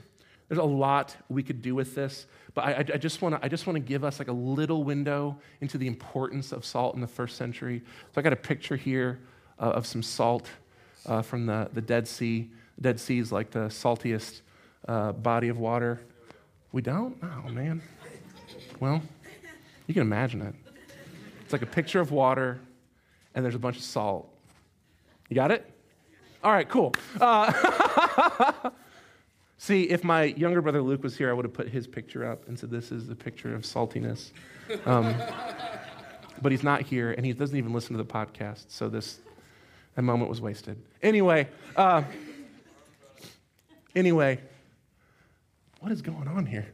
[0.49, 4.03] there's a lot we could do with this, but I, I just want to give
[4.03, 7.83] us like a little window into the importance of salt in the first century.
[8.13, 9.19] So I got a picture here
[9.59, 10.49] uh, of some salt
[11.05, 12.49] uh, from the, the Dead Sea.
[12.77, 14.41] The Dead Sea is like the saltiest
[14.87, 16.01] uh, body of water.
[16.71, 17.15] We don't?
[17.21, 17.83] Oh man.
[18.79, 19.03] Well,
[19.85, 20.55] you can imagine it.
[21.43, 22.59] It's like a picture of water,
[23.35, 24.33] and there's a bunch of salt.
[25.29, 25.69] You got it?
[26.43, 26.93] All right, cool.
[29.61, 32.47] See, if my younger brother Luke was here, I would have put his picture up
[32.47, 34.31] and said, This is a picture of saltiness.
[34.85, 35.13] Um,
[36.41, 39.19] but he's not here, and he doesn't even listen to the podcast, so this
[39.95, 40.81] that moment was wasted.
[41.03, 42.03] Anyway, uh,
[43.93, 44.39] anyway,
[45.81, 46.73] what is going on here?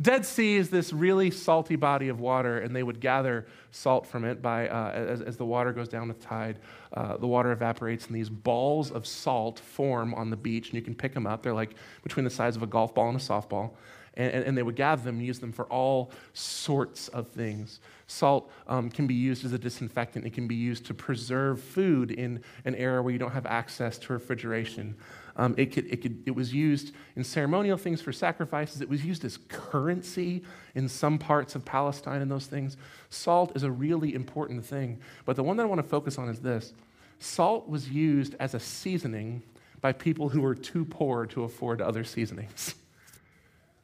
[0.00, 4.24] Dead Sea is this really salty body of water, and they would gather salt from
[4.24, 6.58] it by uh, as, as, the water goes down with tide.
[6.92, 10.82] Uh, the water evaporates, and these balls of salt form on the beach, and you
[10.82, 11.42] can pick them up.
[11.42, 13.70] They're like between the size of a golf ball and a softball.
[14.18, 17.80] And, and, and they would gather them and use them for all sorts of things.
[18.06, 20.24] Salt um, can be used as a disinfectant.
[20.24, 23.98] It can be used to preserve food in an area where you don't have access
[23.98, 24.96] to refrigeration.
[25.38, 28.80] Um, it, could, it, could, it was used in ceremonial things for sacrifices.
[28.80, 30.42] It was used as currency
[30.74, 32.76] in some parts of Palestine and those things.
[33.10, 34.98] Salt is a really important thing.
[35.26, 36.72] But the one that I want to focus on is this
[37.18, 39.42] salt was used as a seasoning
[39.80, 42.74] by people who were too poor to afford other seasonings.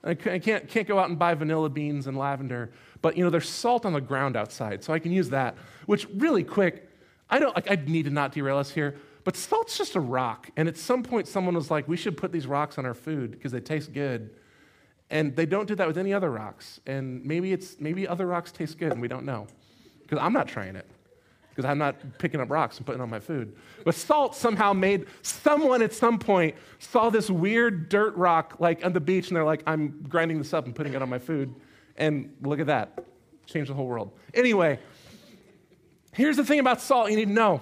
[0.04, 3.48] I can't, can't go out and buy vanilla beans and lavender, but you know, there's
[3.48, 5.56] salt on the ground outside, so I can use that.
[5.86, 6.88] Which, really quick,
[7.30, 8.96] I don't like I need to not derail us here.
[9.24, 10.50] But salt's just a rock.
[10.56, 13.32] And at some point, someone was like, we should put these rocks on our food
[13.32, 14.30] because they taste good.
[15.10, 16.80] And they don't do that with any other rocks.
[16.86, 19.46] And maybe, it's, maybe other rocks taste good and we don't know.
[20.02, 20.86] Because I'm not trying it.
[21.50, 23.54] Because I'm not picking up rocks and putting on my food.
[23.84, 28.94] But salt somehow made someone at some point saw this weird dirt rock like on
[28.94, 31.54] the beach and they're like, I'm grinding this up and putting it on my food.
[31.96, 33.04] And look at that.
[33.44, 34.12] Changed the whole world.
[34.32, 34.78] Anyway,
[36.14, 37.60] here's the thing about salt you need to know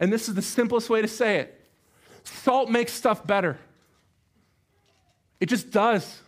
[0.00, 1.56] and this is the simplest way to say it
[2.24, 3.58] salt makes stuff better.
[5.38, 6.20] It just does.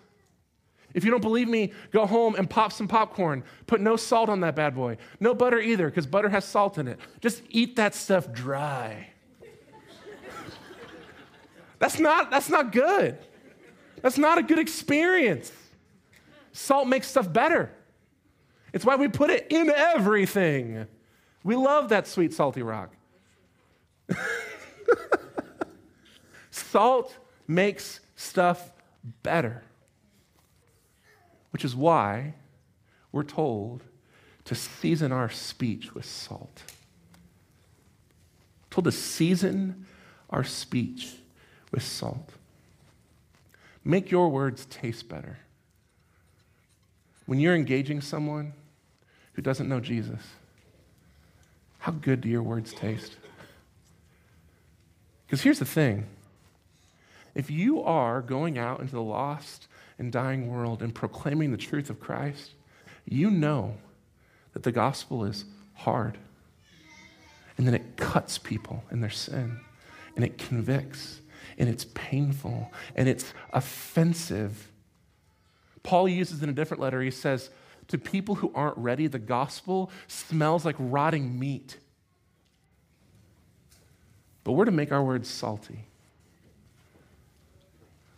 [0.94, 3.44] If you don't believe me, go home and pop some popcorn.
[3.66, 4.98] Put no salt on that bad boy.
[5.20, 6.98] No butter either, because butter has salt in it.
[7.20, 9.08] Just eat that stuff dry.
[11.78, 13.18] that's, not, that's not good.
[14.02, 15.52] That's not a good experience.
[16.52, 17.70] Salt makes stuff better.
[18.72, 20.86] It's why we put it in everything.
[21.44, 22.94] We love that sweet, salty rock.
[26.50, 28.72] Salt makes stuff
[29.22, 29.62] better,
[31.50, 32.34] which is why
[33.10, 33.82] we're told
[34.44, 36.62] to season our speech with salt.
[38.70, 39.86] Told to season
[40.30, 41.16] our speech
[41.70, 42.30] with salt.
[43.84, 45.38] Make your words taste better.
[47.26, 48.54] When you're engaging someone
[49.34, 50.20] who doesn't know Jesus,
[51.78, 53.16] how good do your words taste?
[55.32, 56.08] Because here's the thing
[57.34, 59.66] if you are going out into the lost
[59.98, 62.50] and dying world and proclaiming the truth of Christ,
[63.06, 63.78] you know
[64.52, 66.18] that the gospel is hard.
[67.56, 69.60] And then it cuts people in their sin,
[70.16, 71.22] and it convicts,
[71.56, 74.70] and it's painful, and it's offensive.
[75.82, 77.48] Paul uses in a different letter, he says,
[77.88, 81.78] To people who aren't ready, the gospel smells like rotting meat.
[84.44, 85.86] But we're to make our words salty.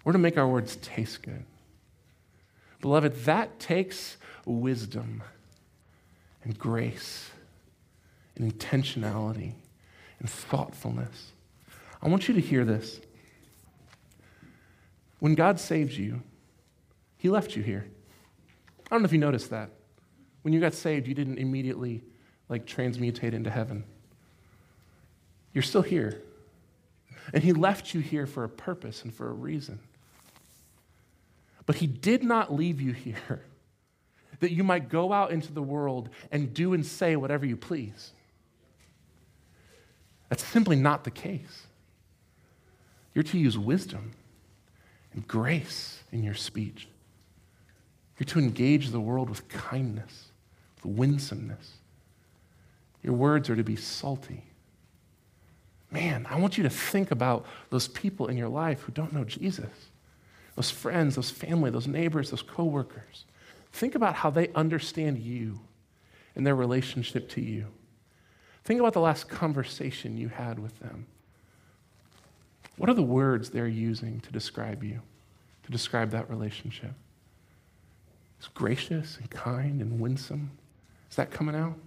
[0.04, 1.44] We're to make our words taste good.
[2.80, 5.22] Beloved, that takes wisdom
[6.42, 7.30] and grace
[8.36, 9.54] and intentionality
[10.18, 11.32] and thoughtfulness.
[12.02, 13.00] I want you to hear this.
[15.20, 16.22] When God saved you,
[17.16, 17.86] He left you here.
[18.86, 19.70] I don't know if you noticed that.
[20.42, 22.02] When you got saved, you didn't immediately
[22.50, 23.84] like transmutate into heaven.
[25.54, 26.20] You're still here.
[27.32, 29.78] And He left you here for a purpose and for a reason.
[31.64, 33.42] But He did not leave you here
[34.40, 38.10] that you might go out into the world and do and say whatever you please.
[40.28, 41.66] That's simply not the case.
[43.14, 44.12] You're to use wisdom
[45.12, 46.88] and grace in your speech.
[48.18, 50.26] You're to engage the world with kindness,
[50.76, 51.74] with winsomeness.
[53.02, 54.42] Your words are to be salty.
[55.94, 59.22] Man, I want you to think about those people in your life who don't know
[59.22, 59.70] Jesus.
[60.56, 63.26] Those friends, those family, those neighbors, those coworkers.
[63.72, 65.60] Think about how they understand you
[66.34, 67.66] and their relationship to you.
[68.64, 71.06] Think about the last conversation you had with them.
[72.76, 75.00] What are the words they're using to describe you,
[75.62, 76.90] to describe that relationship?
[78.40, 80.50] It's gracious and kind and winsome.
[81.08, 81.78] Is that coming out?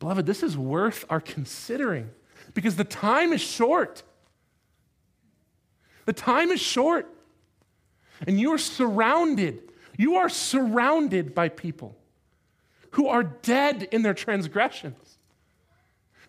[0.00, 2.10] Beloved, this is worth our considering
[2.54, 4.02] because the time is short.
[6.04, 7.08] The time is short.
[8.26, 11.96] And you are surrounded, you are surrounded by people
[12.92, 15.18] who are dead in their transgressions.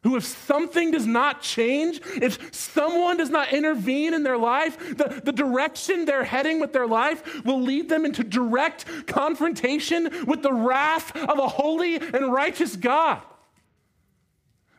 [0.03, 5.21] Who, if something does not change, if someone does not intervene in their life, the,
[5.23, 10.51] the direction they're heading with their life will lead them into direct confrontation with the
[10.51, 13.21] wrath of a holy and righteous God.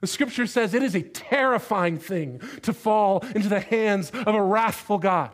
[0.05, 4.43] The scripture says it is a terrifying thing to fall into the hands of a
[4.43, 5.31] wrathful God.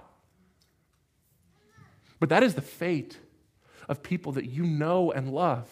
[2.21, 3.19] But that is the fate
[3.89, 5.67] of people that you know and love.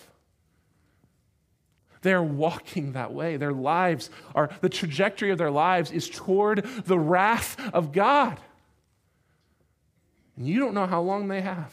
[2.02, 3.36] They're walking that way.
[3.36, 8.40] Their lives are, the trajectory of their lives is toward the wrath of God.
[10.36, 11.72] And you don't know how long they have.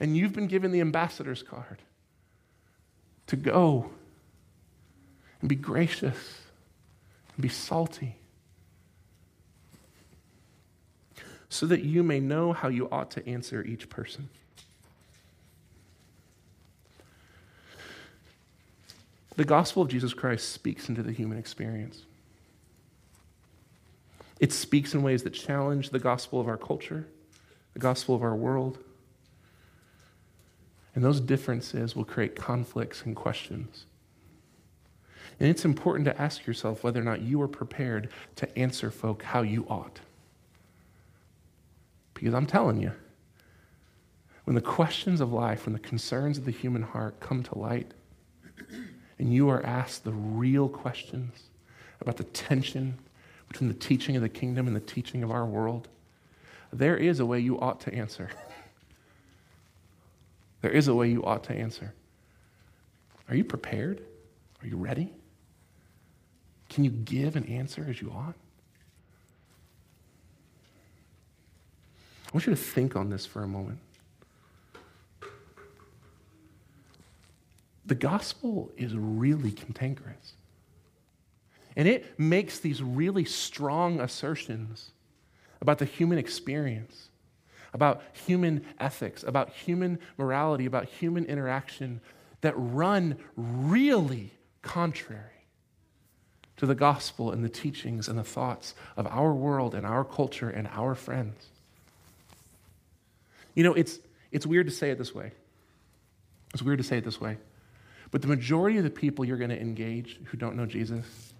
[0.00, 1.82] And you've been given the ambassador's card
[3.26, 3.90] to go
[5.40, 6.40] and be gracious
[7.34, 8.16] and be salty
[11.48, 14.28] so that you may know how you ought to answer each person.
[19.36, 22.02] The gospel of Jesus Christ speaks into the human experience.
[24.40, 27.06] It speaks in ways that challenge the gospel of our culture,
[27.72, 28.78] the gospel of our world.
[30.94, 33.86] And those differences will create conflicts and questions.
[35.40, 39.22] And it's important to ask yourself whether or not you are prepared to answer folk
[39.22, 40.00] how you ought.
[42.14, 42.92] Because I'm telling you,
[44.44, 47.92] when the questions of life, when the concerns of the human heart come to light,
[49.18, 51.44] and you are asked the real questions
[52.00, 52.98] about the tension
[53.48, 55.88] between the teaching of the kingdom and the teaching of our world,
[56.72, 58.30] there is a way you ought to answer.
[60.62, 61.94] there is a way you ought to answer.
[63.28, 64.02] Are you prepared?
[64.62, 65.12] Are you ready?
[66.78, 68.36] Can you give an answer as you ought?
[72.24, 73.80] I want you to think on this for a moment.
[77.84, 80.34] The gospel is really cantankerous.
[81.74, 84.92] And it makes these really strong assertions
[85.60, 87.08] about the human experience,
[87.74, 92.00] about human ethics, about human morality, about human interaction
[92.42, 94.30] that run really
[94.62, 95.37] contrary
[96.58, 100.50] to the gospel and the teachings and the thoughts of our world and our culture
[100.50, 101.46] and our friends.
[103.54, 103.98] You know, it's,
[104.30, 105.32] it's weird to say it this way.
[106.52, 107.38] It's weird to say it this way.
[108.10, 111.32] But the majority of the people you're going to engage who don't know Jesus,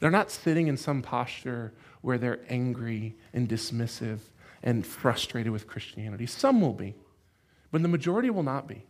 [0.00, 4.18] they're not sitting in some posture where they're angry and dismissive
[4.62, 6.26] and frustrated with Christianity.
[6.26, 6.94] Some will be,
[7.70, 8.84] but the majority will not be.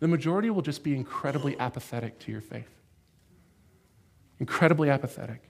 [0.00, 2.77] The majority will just be incredibly apathetic to your faith.
[4.40, 5.42] Incredibly apathetic.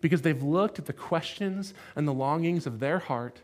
[0.00, 3.40] Because they've looked at the questions and the longings of their heart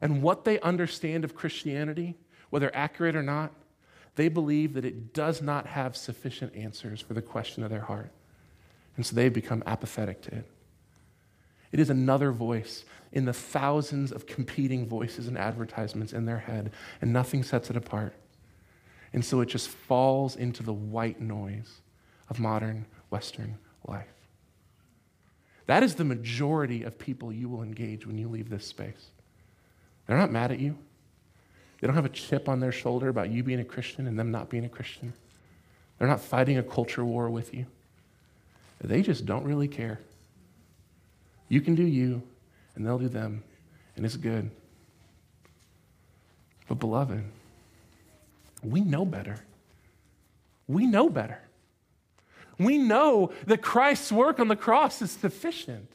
[0.00, 2.16] and what they understand of Christianity,
[2.50, 3.52] whether accurate or not,
[4.16, 8.10] they believe that it does not have sufficient answers for the question of their heart.
[8.96, 10.50] And so they've become apathetic to it.
[11.70, 16.72] It is another voice in the thousands of competing voices and advertisements in their head,
[17.00, 18.14] and nothing sets it apart.
[19.14, 21.80] And so it just falls into the white noise
[22.28, 24.06] of modern Western life.
[25.66, 29.10] That is the majority of people you will engage when you leave this space.
[30.06, 30.76] They're not mad at you.
[31.80, 34.30] They don't have a chip on their shoulder about you being a Christian and them
[34.30, 35.12] not being a Christian.
[35.98, 37.66] They're not fighting a culture war with you.
[38.82, 40.00] They just don't really care.
[41.48, 42.22] You can do you,
[42.74, 43.44] and they'll do them,
[43.96, 44.50] and it's good.
[46.68, 47.22] But, beloved,
[48.62, 49.44] we know better.
[50.66, 51.38] We know better.
[52.58, 55.90] We know that Christ's work on the cross is sufficient.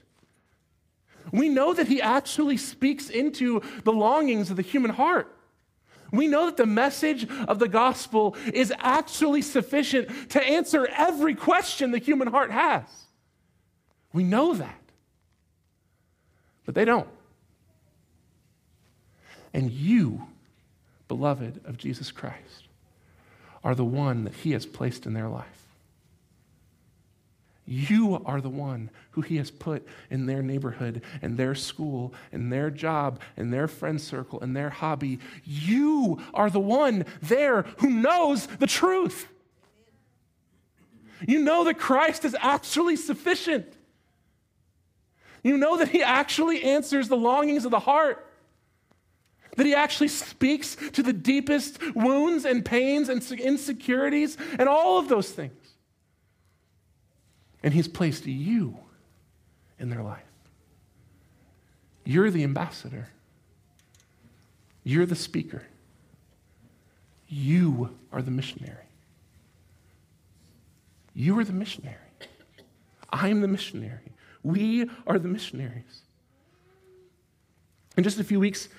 [1.31, 5.33] We know that he actually speaks into the longings of the human heart.
[6.11, 11.91] We know that the message of the gospel is actually sufficient to answer every question
[11.91, 12.85] the human heart has.
[14.13, 14.81] We know that.
[16.65, 17.09] But they don't.
[19.53, 20.27] And you,
[21.07, 22.67] beloved of Jesus Christ,
[23.63, 25.66] are the one that he has placed in their life.
[27.69, 32.51] You are the one who He has put in their neighborhood and their school and
[32.51, 35.19] their job and their friend circle and their hobby.
[35.43, 39.27] You are the one there who knows the truth.
[41.27, 43.73] You know that Christ is actually sufficient.
[45.43, 48.23] You know that He actually answers the longings of the heart.
[49.57, 55.09] That he actually speaks to the deepest wounds and pains and insecurities and all of
[55.09, 55.66] those things.
[57.67, 58.77] And He's placed you
[59.77, 60.23] in their life.
[62.05, 63.09] You're the ambassador,
[64.85, 65.63] you're the speaker,
[67.27, 68.85] you are the missionary.
[71.13, 71.97] You are the missionary.
[73.09, 74.13] I am the missionary.
[74.43, 76.03] We are the missionaries.
[77.97, 78.69] In just a few weeks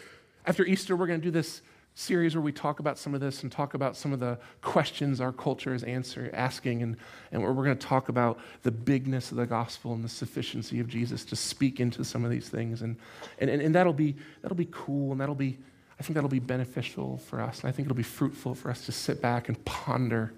[0.46, 1.60] after Easter, we're going to do this
[1.98, 5.20] series where we talk about some of this and talk about some of the questions
[5.20, 6.96] our culture is answer, asking, and,
[7.32, 10.78] and where we're going to talk about the bigness of the gospel and the sufficiency
[10.78, 12.82] of Jesus to speak into some of these things.
[12.82, 12.94] And,
[13.40, 15.58] and, and, that'll, be, that'll be cool, and that'll be,
[15.98, 17.62] I think that'll be beneficial for us.
[17.62, 20.32] And I think it'll be fruitful for us to sit back and ponder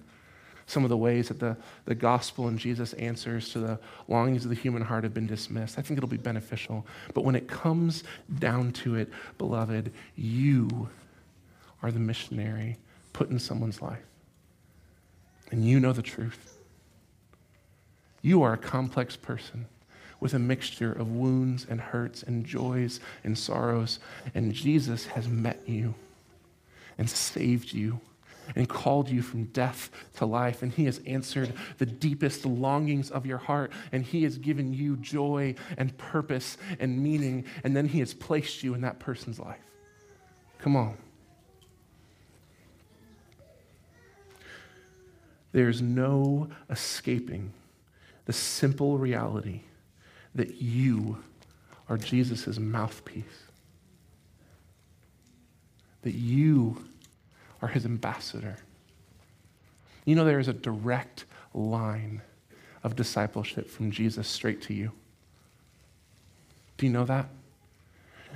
[0.65, 4.49] some of the ways that the, the gospel and Jesus' answers to the longings of
[4.49, 5.79] the human heart have been dismissed.
[5.79, 6.87] I think it'll be beneficial.
[7.13, 8.03] But when it comes
[8.39, 10.89] down to it, beloved, you
[11.83, 12.79] are the missionary
[13.13, 13.99] put in someone's life.
[15.51, 16.59] And you know the truth.
[18.23, 19.67] You are a complex person
[20.21, 23.99] with a mixture of wounds and hurts and joys and sorrows.
[24.35, 25.95] And Jesus has met you
[26.99, 28.01] and saved you
[28.55, 30.63] and called you from death to life.
[30.63, 33.73] And He has answered the deepest longings of your heart.
[33.93, 37.47] And He has given you joy and purpose and meaning.
[37.65, 39.59] And then He has placed you in that person's life.
[40.59, 40.97] Come on.
[45.53, 47.53] There's no escaping
[48.27, 49.63] the simple reality
[50.35, 51.19] that you
[51.89, 53.25] are Jesus' mouthpiece,
[56.03, 56.85] that you
[57.61, 58.57] are his ambassador.
[60.05, 62.23] You know, there is a direct line
[62.85, 64.93] of discipleship from Jesus straight to you.
[66.79, 67.29] Do you know that?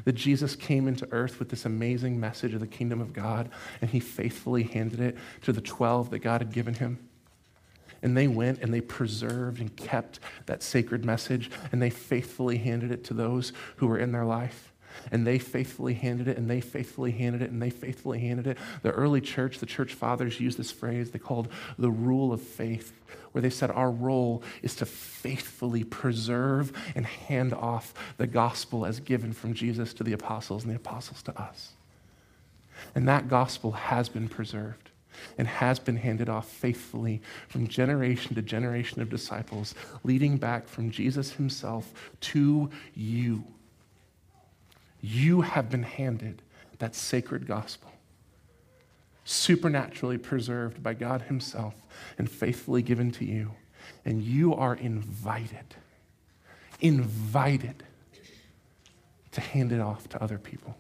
[0.05, 3.91] That Jesus came into earth with this amazing message of the kingdom of God, and
[3.91, 6.99] he faithfully handed it to the 12 that God had given him.
[8.03, 12.93] And they went and they preserved and kept that sacred message, and they faithfully handed
[12.93, 14.74] it to those who were in their life.
[15.11, 18.59] And they faithfully handed it, and they faithfully handed it, and they faithfully handed it.
[18.83, 22.93] The early church, the church fathers used this phrase they called the rule of faith,
[23.33, 29.01] where they said our role is to faithfully preserve and hand off the gospel as
[29.01, 31.73] given from Jesus to the apostles and the apostles to us.
[32.95, 34.91] And that gospel has been preserved.
[35.39, 40.91] and has been handed off faithfully from generation to generation of disciples, leading back from
[40.91, 43.45] Jesus himself to you.
[45.07, 46.41] You have been handed
[46.79, 47.93] that sacred gospel,
[49.27, 51.75] supernaturally preserved by God Himself
[52.17, 53.51] and faithfully given to you.
[54.07, 55.75] And you are invited,
[56.81, 57.83] invited
[59.33, 60.75] to hand it off to other people.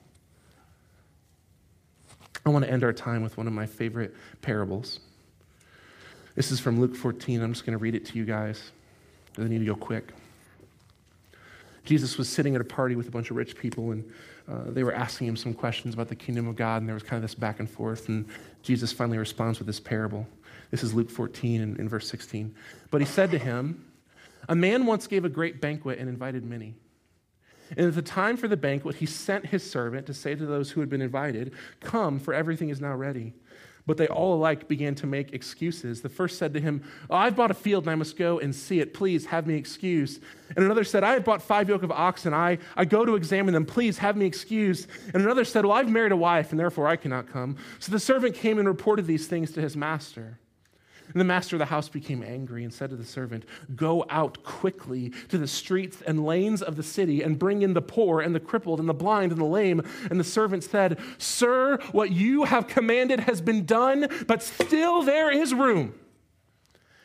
[2.46, 5.00] I want to end our time with one of my favorite parables.
[6.34, 7.42] This is from Luke 14.
[7.42, 8.70] I'm just going to read it to you guys.
[9.36, 10.14] I need to go quick.
[11.84, 14.10] Jesus was sitting at a party with a bunch of rich people, and
[14.48, 17.02] uh, they were asking him some questions about the kingdom of God, and there was
[17.02, 18.08] kind of this back and forth.
[18.08, 18.26] And
[18.62, 20.26] Jesus finally responds with this parable.
[20.70, 22.54] This is Luke 14 and in verse 16.
[22.90, 23.84] But he said to him,
[24.48, 26.74] A man once gave a great banquet and invited many.
[27.76, 30.70] And at the time for the banquet, he sent his servant to say to those
[30.70, 33.32] who had been invited, Come, for everything is now ready.
[33.86, 36.00] But they all alike began to make excuses.
[36.00, 38.54] The first said to him, oh, I've bought a field and I must go and
[38.54, 38.94] see it.
[38.94, 40.22] Please have me excused.
[40.56, 42.32] And another said, I have bought five yoke of oxen.
[42.32, 43.66] I, I go to examine them.
[43.66, 44.88] Please have me excused.
[45.12, 47.56] And another said, Well, I've married a wife and therefore I cannot come.
[47.78, 50.38] So the servant came and reported these things to his master.
[51.14, 53.44] And the master of the house became angry and said to the servant,
[53.76, 57.80] Go out quickly to the streets and lanes of the city and bring in the
[57.80, 59.80] poor and the crippled and the blind and the lame.
[60.10, 65.30] And the servant said, Sir, what you have commanded has been done, but still there
[65.30, 65.94] is room.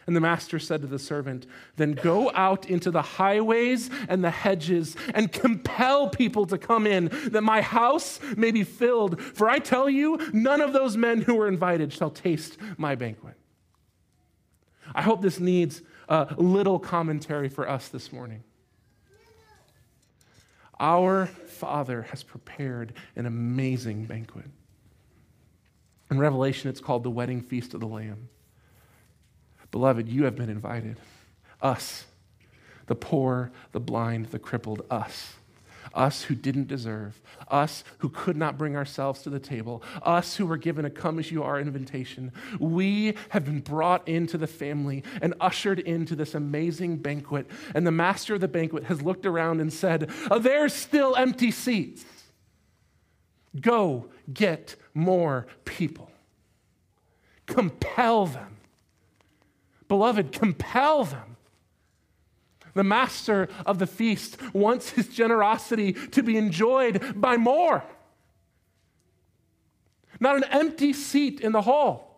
[0.08, 1.46] And the master said to the servant,
[1.76, 7.10] Then go out into the highways and the hedges and compel people to come in,
[7.26, 9.22] that my house may be filled.
[9.22, 13.36] For I tell you, none of those men who were invited shall taste my banquet.
[14.96, 18.44] I hope this needs a little commentary for us this morning.
[20.80, 24.46] Our Father has prepared an amazing banquet.
[26.10, 28.30] In Revelation, it's called the wedding feast of the Lamb.
[29.72, 30.98] Beloved, you have been invited.
[31.62, 32.06] Us,
[32.88, 35.34] the poor, the blind, the crippled, us
[36.00, 40.46] us who didn't deserve, us who could not bring ourselves to the table, us who
[40.46, 42.32] were given a come as you are invitation.
[42.58, 47.48] We have been brought into the family and ushered into this amazing banquet.
[47.76, 51.52] And the master of the banquet has looked around and said, oh, There's still empty
[51.52, 52.06] seats.
[53.60, 56.10] Go get more people.
[57.46, 58.56] Compel them.
[59.90, 61.29] Beloved, compel them
[62.74, 67.84] the master of the feast wants his generosity to be enjoyed by more.
[70.20, 72.10] Not an empty seat in the hall.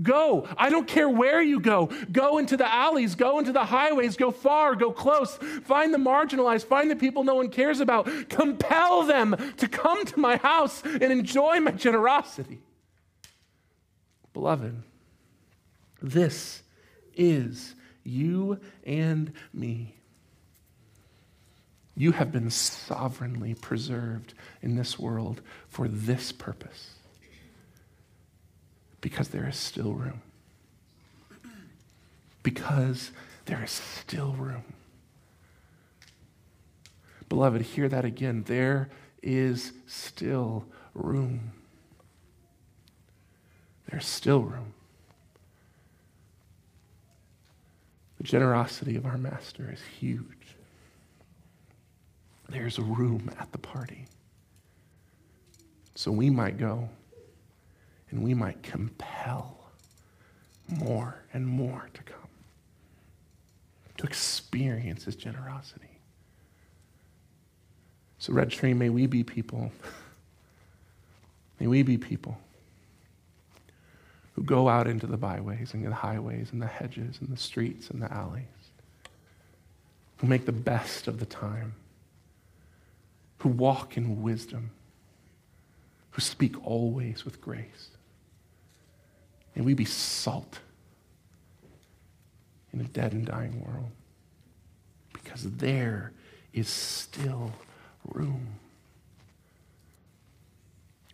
[0.00, 0.48] Go.
[0.56, 1.90] I don't care where you go.
[2.10, 5.36] Go into the alleys, go into the highways, go far, go close.
[5.64, 8.08] Find the marginalized, find the people no one cares about.
[8.28, 12.60] Compel them to come to my house and enjoy my generosity.
[14.32, 14.82] Beloved,
[16.00, 16.62] this
[17.14, 17.74] is
[18.04, 19.96] you and me.
[21.94, 26.94] You have been sovereignly preserved in this world for this purpose
[29.00, 30.22] because there is still room.
[32.42, 33.10] Because
[33.44, 34.64] there is still room.
[37.28, 38.44] Beloved, hear that again.
[38.46, 38.88] There
[39.22, 41.52] is still room.
[43.90, 44.74] There's still room.
[48.22, 50.54] The generosity of our Master is huge.
[52.48, 54.06] There's a room at the party.
[55.96, 56.88] So we might go
[58.10, 59.58] and we might compel
[60.68, 62.30] more and more to come,
[63.96, 65.98] to experience His generosity.
[68.18, 69.72] So, Red Tree, may we be people.
[71.58, 72.38] May we be people
[74.42, 77.90] who go out into the byways and the highways and the hedges and the streets
[77.90, 78.44] and the alleys,
[80.16, 81.74] who make the best of the time,
[83.38, 84.70] who walk in wisdom,
[86.10, 87.90] who speak always with grace.
[89.54, 90.58] May we be salt
[92.72, 93.90] in a dead and dying world
[95.12, 96.12] because there
[96.52, 97.52] is still
[98.12, 98.46] room.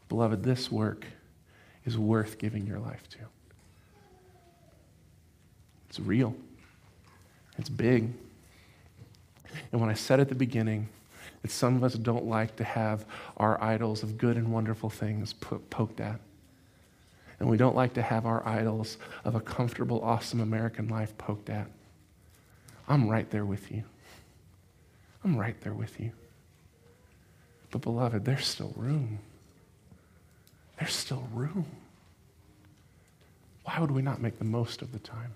[0.08, 1.04] Beloved, this work
[1.88, 3.18] is worth giving your life to.
[5.88, 6.36] It's real,
[7.56, 8.12] it's big.
[9.72, 10.88] And when I said at the beginning
[11.40, 13.06] that some of us don't like to have
[13.38, 16.20] our idols of good and wonderful things poked at,
[17.40, 21.48] and we don't like to have our idols of a comfortable, awesome American life poked
[21.48, 21.68] at,
[22.86, 23.84] I'm right there with you.
[25.24, 26.12] I'm right there with you.
[27.70, 29.20] But, beloved, there's still room.
[30.78, 31.66] There's still room.
[33.64, 35.34] why would we not make the most of the time?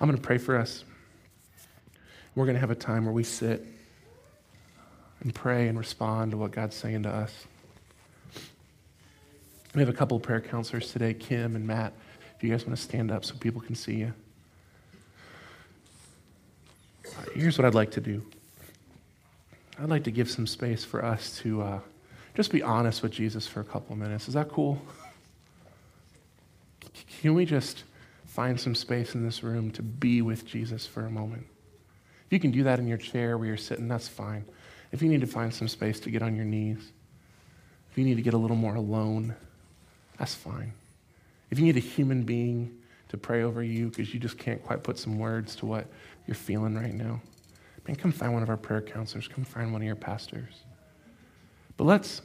[0.00, 0.84] I'm going to pray for us.
[2.34, 3.64] We're going to have a time where we sit
[5.20, 7.32] and pray and respond to what God's saying to us.
[9.74, 11.92] We have a couple of prayer counselors today, Kim and Matt.
[12.36, 14.12] If you guys want to stand up so people can see you.
[17.34, 18.22] Here's what I'd like to do
[19.80, 21.80] I'd like to give some space for us to uh,
[22.34, 24.26] just be honest with Jesus for a couple of minutes.
[24.26, 24.82] Is that cool?
[27.20, 27.84] Can we just
[28.26, 31.46] find some space in this room to be with Jesus for a moment?
[32.26, 34.44] If you can do that in your chair where you're sitting, that's fine.
[34.90, 36.92] If you need to find some space to get on your knees,
[37.90, 39.34] if you need to get a little more alone,
[40.18, 40.72] that's fine.
[41.50, 42.78] If you need a human being
[43.10, 45.86] to pray over you because you just can't quite put some words to what
[46.26, 47.20] you're feeling right now,
[47.88, 49.26] man, come find one of our prayer counselors.
[49.26, 50.62] Come find one of your pastors.
[51.76, 52.22] But let's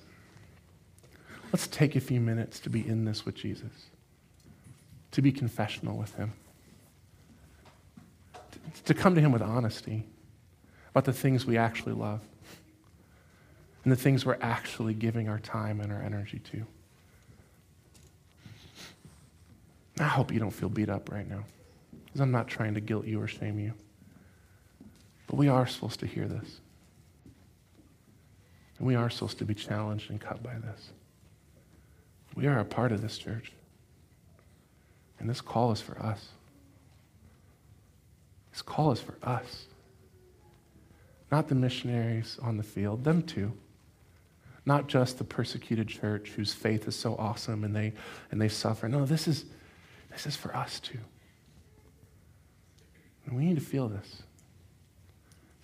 [1.52, 3.72] let's take a few minutes to be in this with Jesus,
[5.12, 6.34] to be confessional with Him,
[8.86, 10.06] to come to Him with honesty
[10.90, 12.22] about the things we actually love
[13.84, 16.66] and the things we're actually giving our time and our energy to.
[20.00, 21.44] I hope you don't feel beat up right now,
[22.06, 23.74] because I'm not trying to guilt you or shame you.
[25.28, 26.60] But we are supposed to hear this.
[28.78, 30.90] And we are supposed to be challenged and cut by this.
[32.36, 33.52] We are a part of this church.
[35.20, 36.30] And this call is for us.
[38.52, 39.68] This call is for us.
[41.32, 43.54] Not the missionaries on the field, them too.
[44.66, 47.94] Not just the persecuted church whose faith is so awesome and they,
[48.32, 48.88] and they suffer.
[48.88, 49.46] No, this is,
[50.12, 51.00] this is for us too.
[53.26, 54.24] And we need to feel this.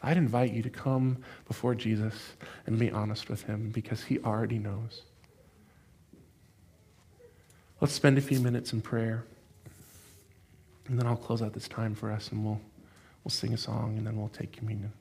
[0.02, 2.14] I'd invite you to come before Jesus
[2.66, 5.02] and be honest with him because he already knows.
[7.82, 9.26] Let's spend a few minutes in prayer.
[10.88, 12.60] And then I'll close out this time for us and we'll,
[13.24, 14.92] we'll sing a song and then we'll take communion.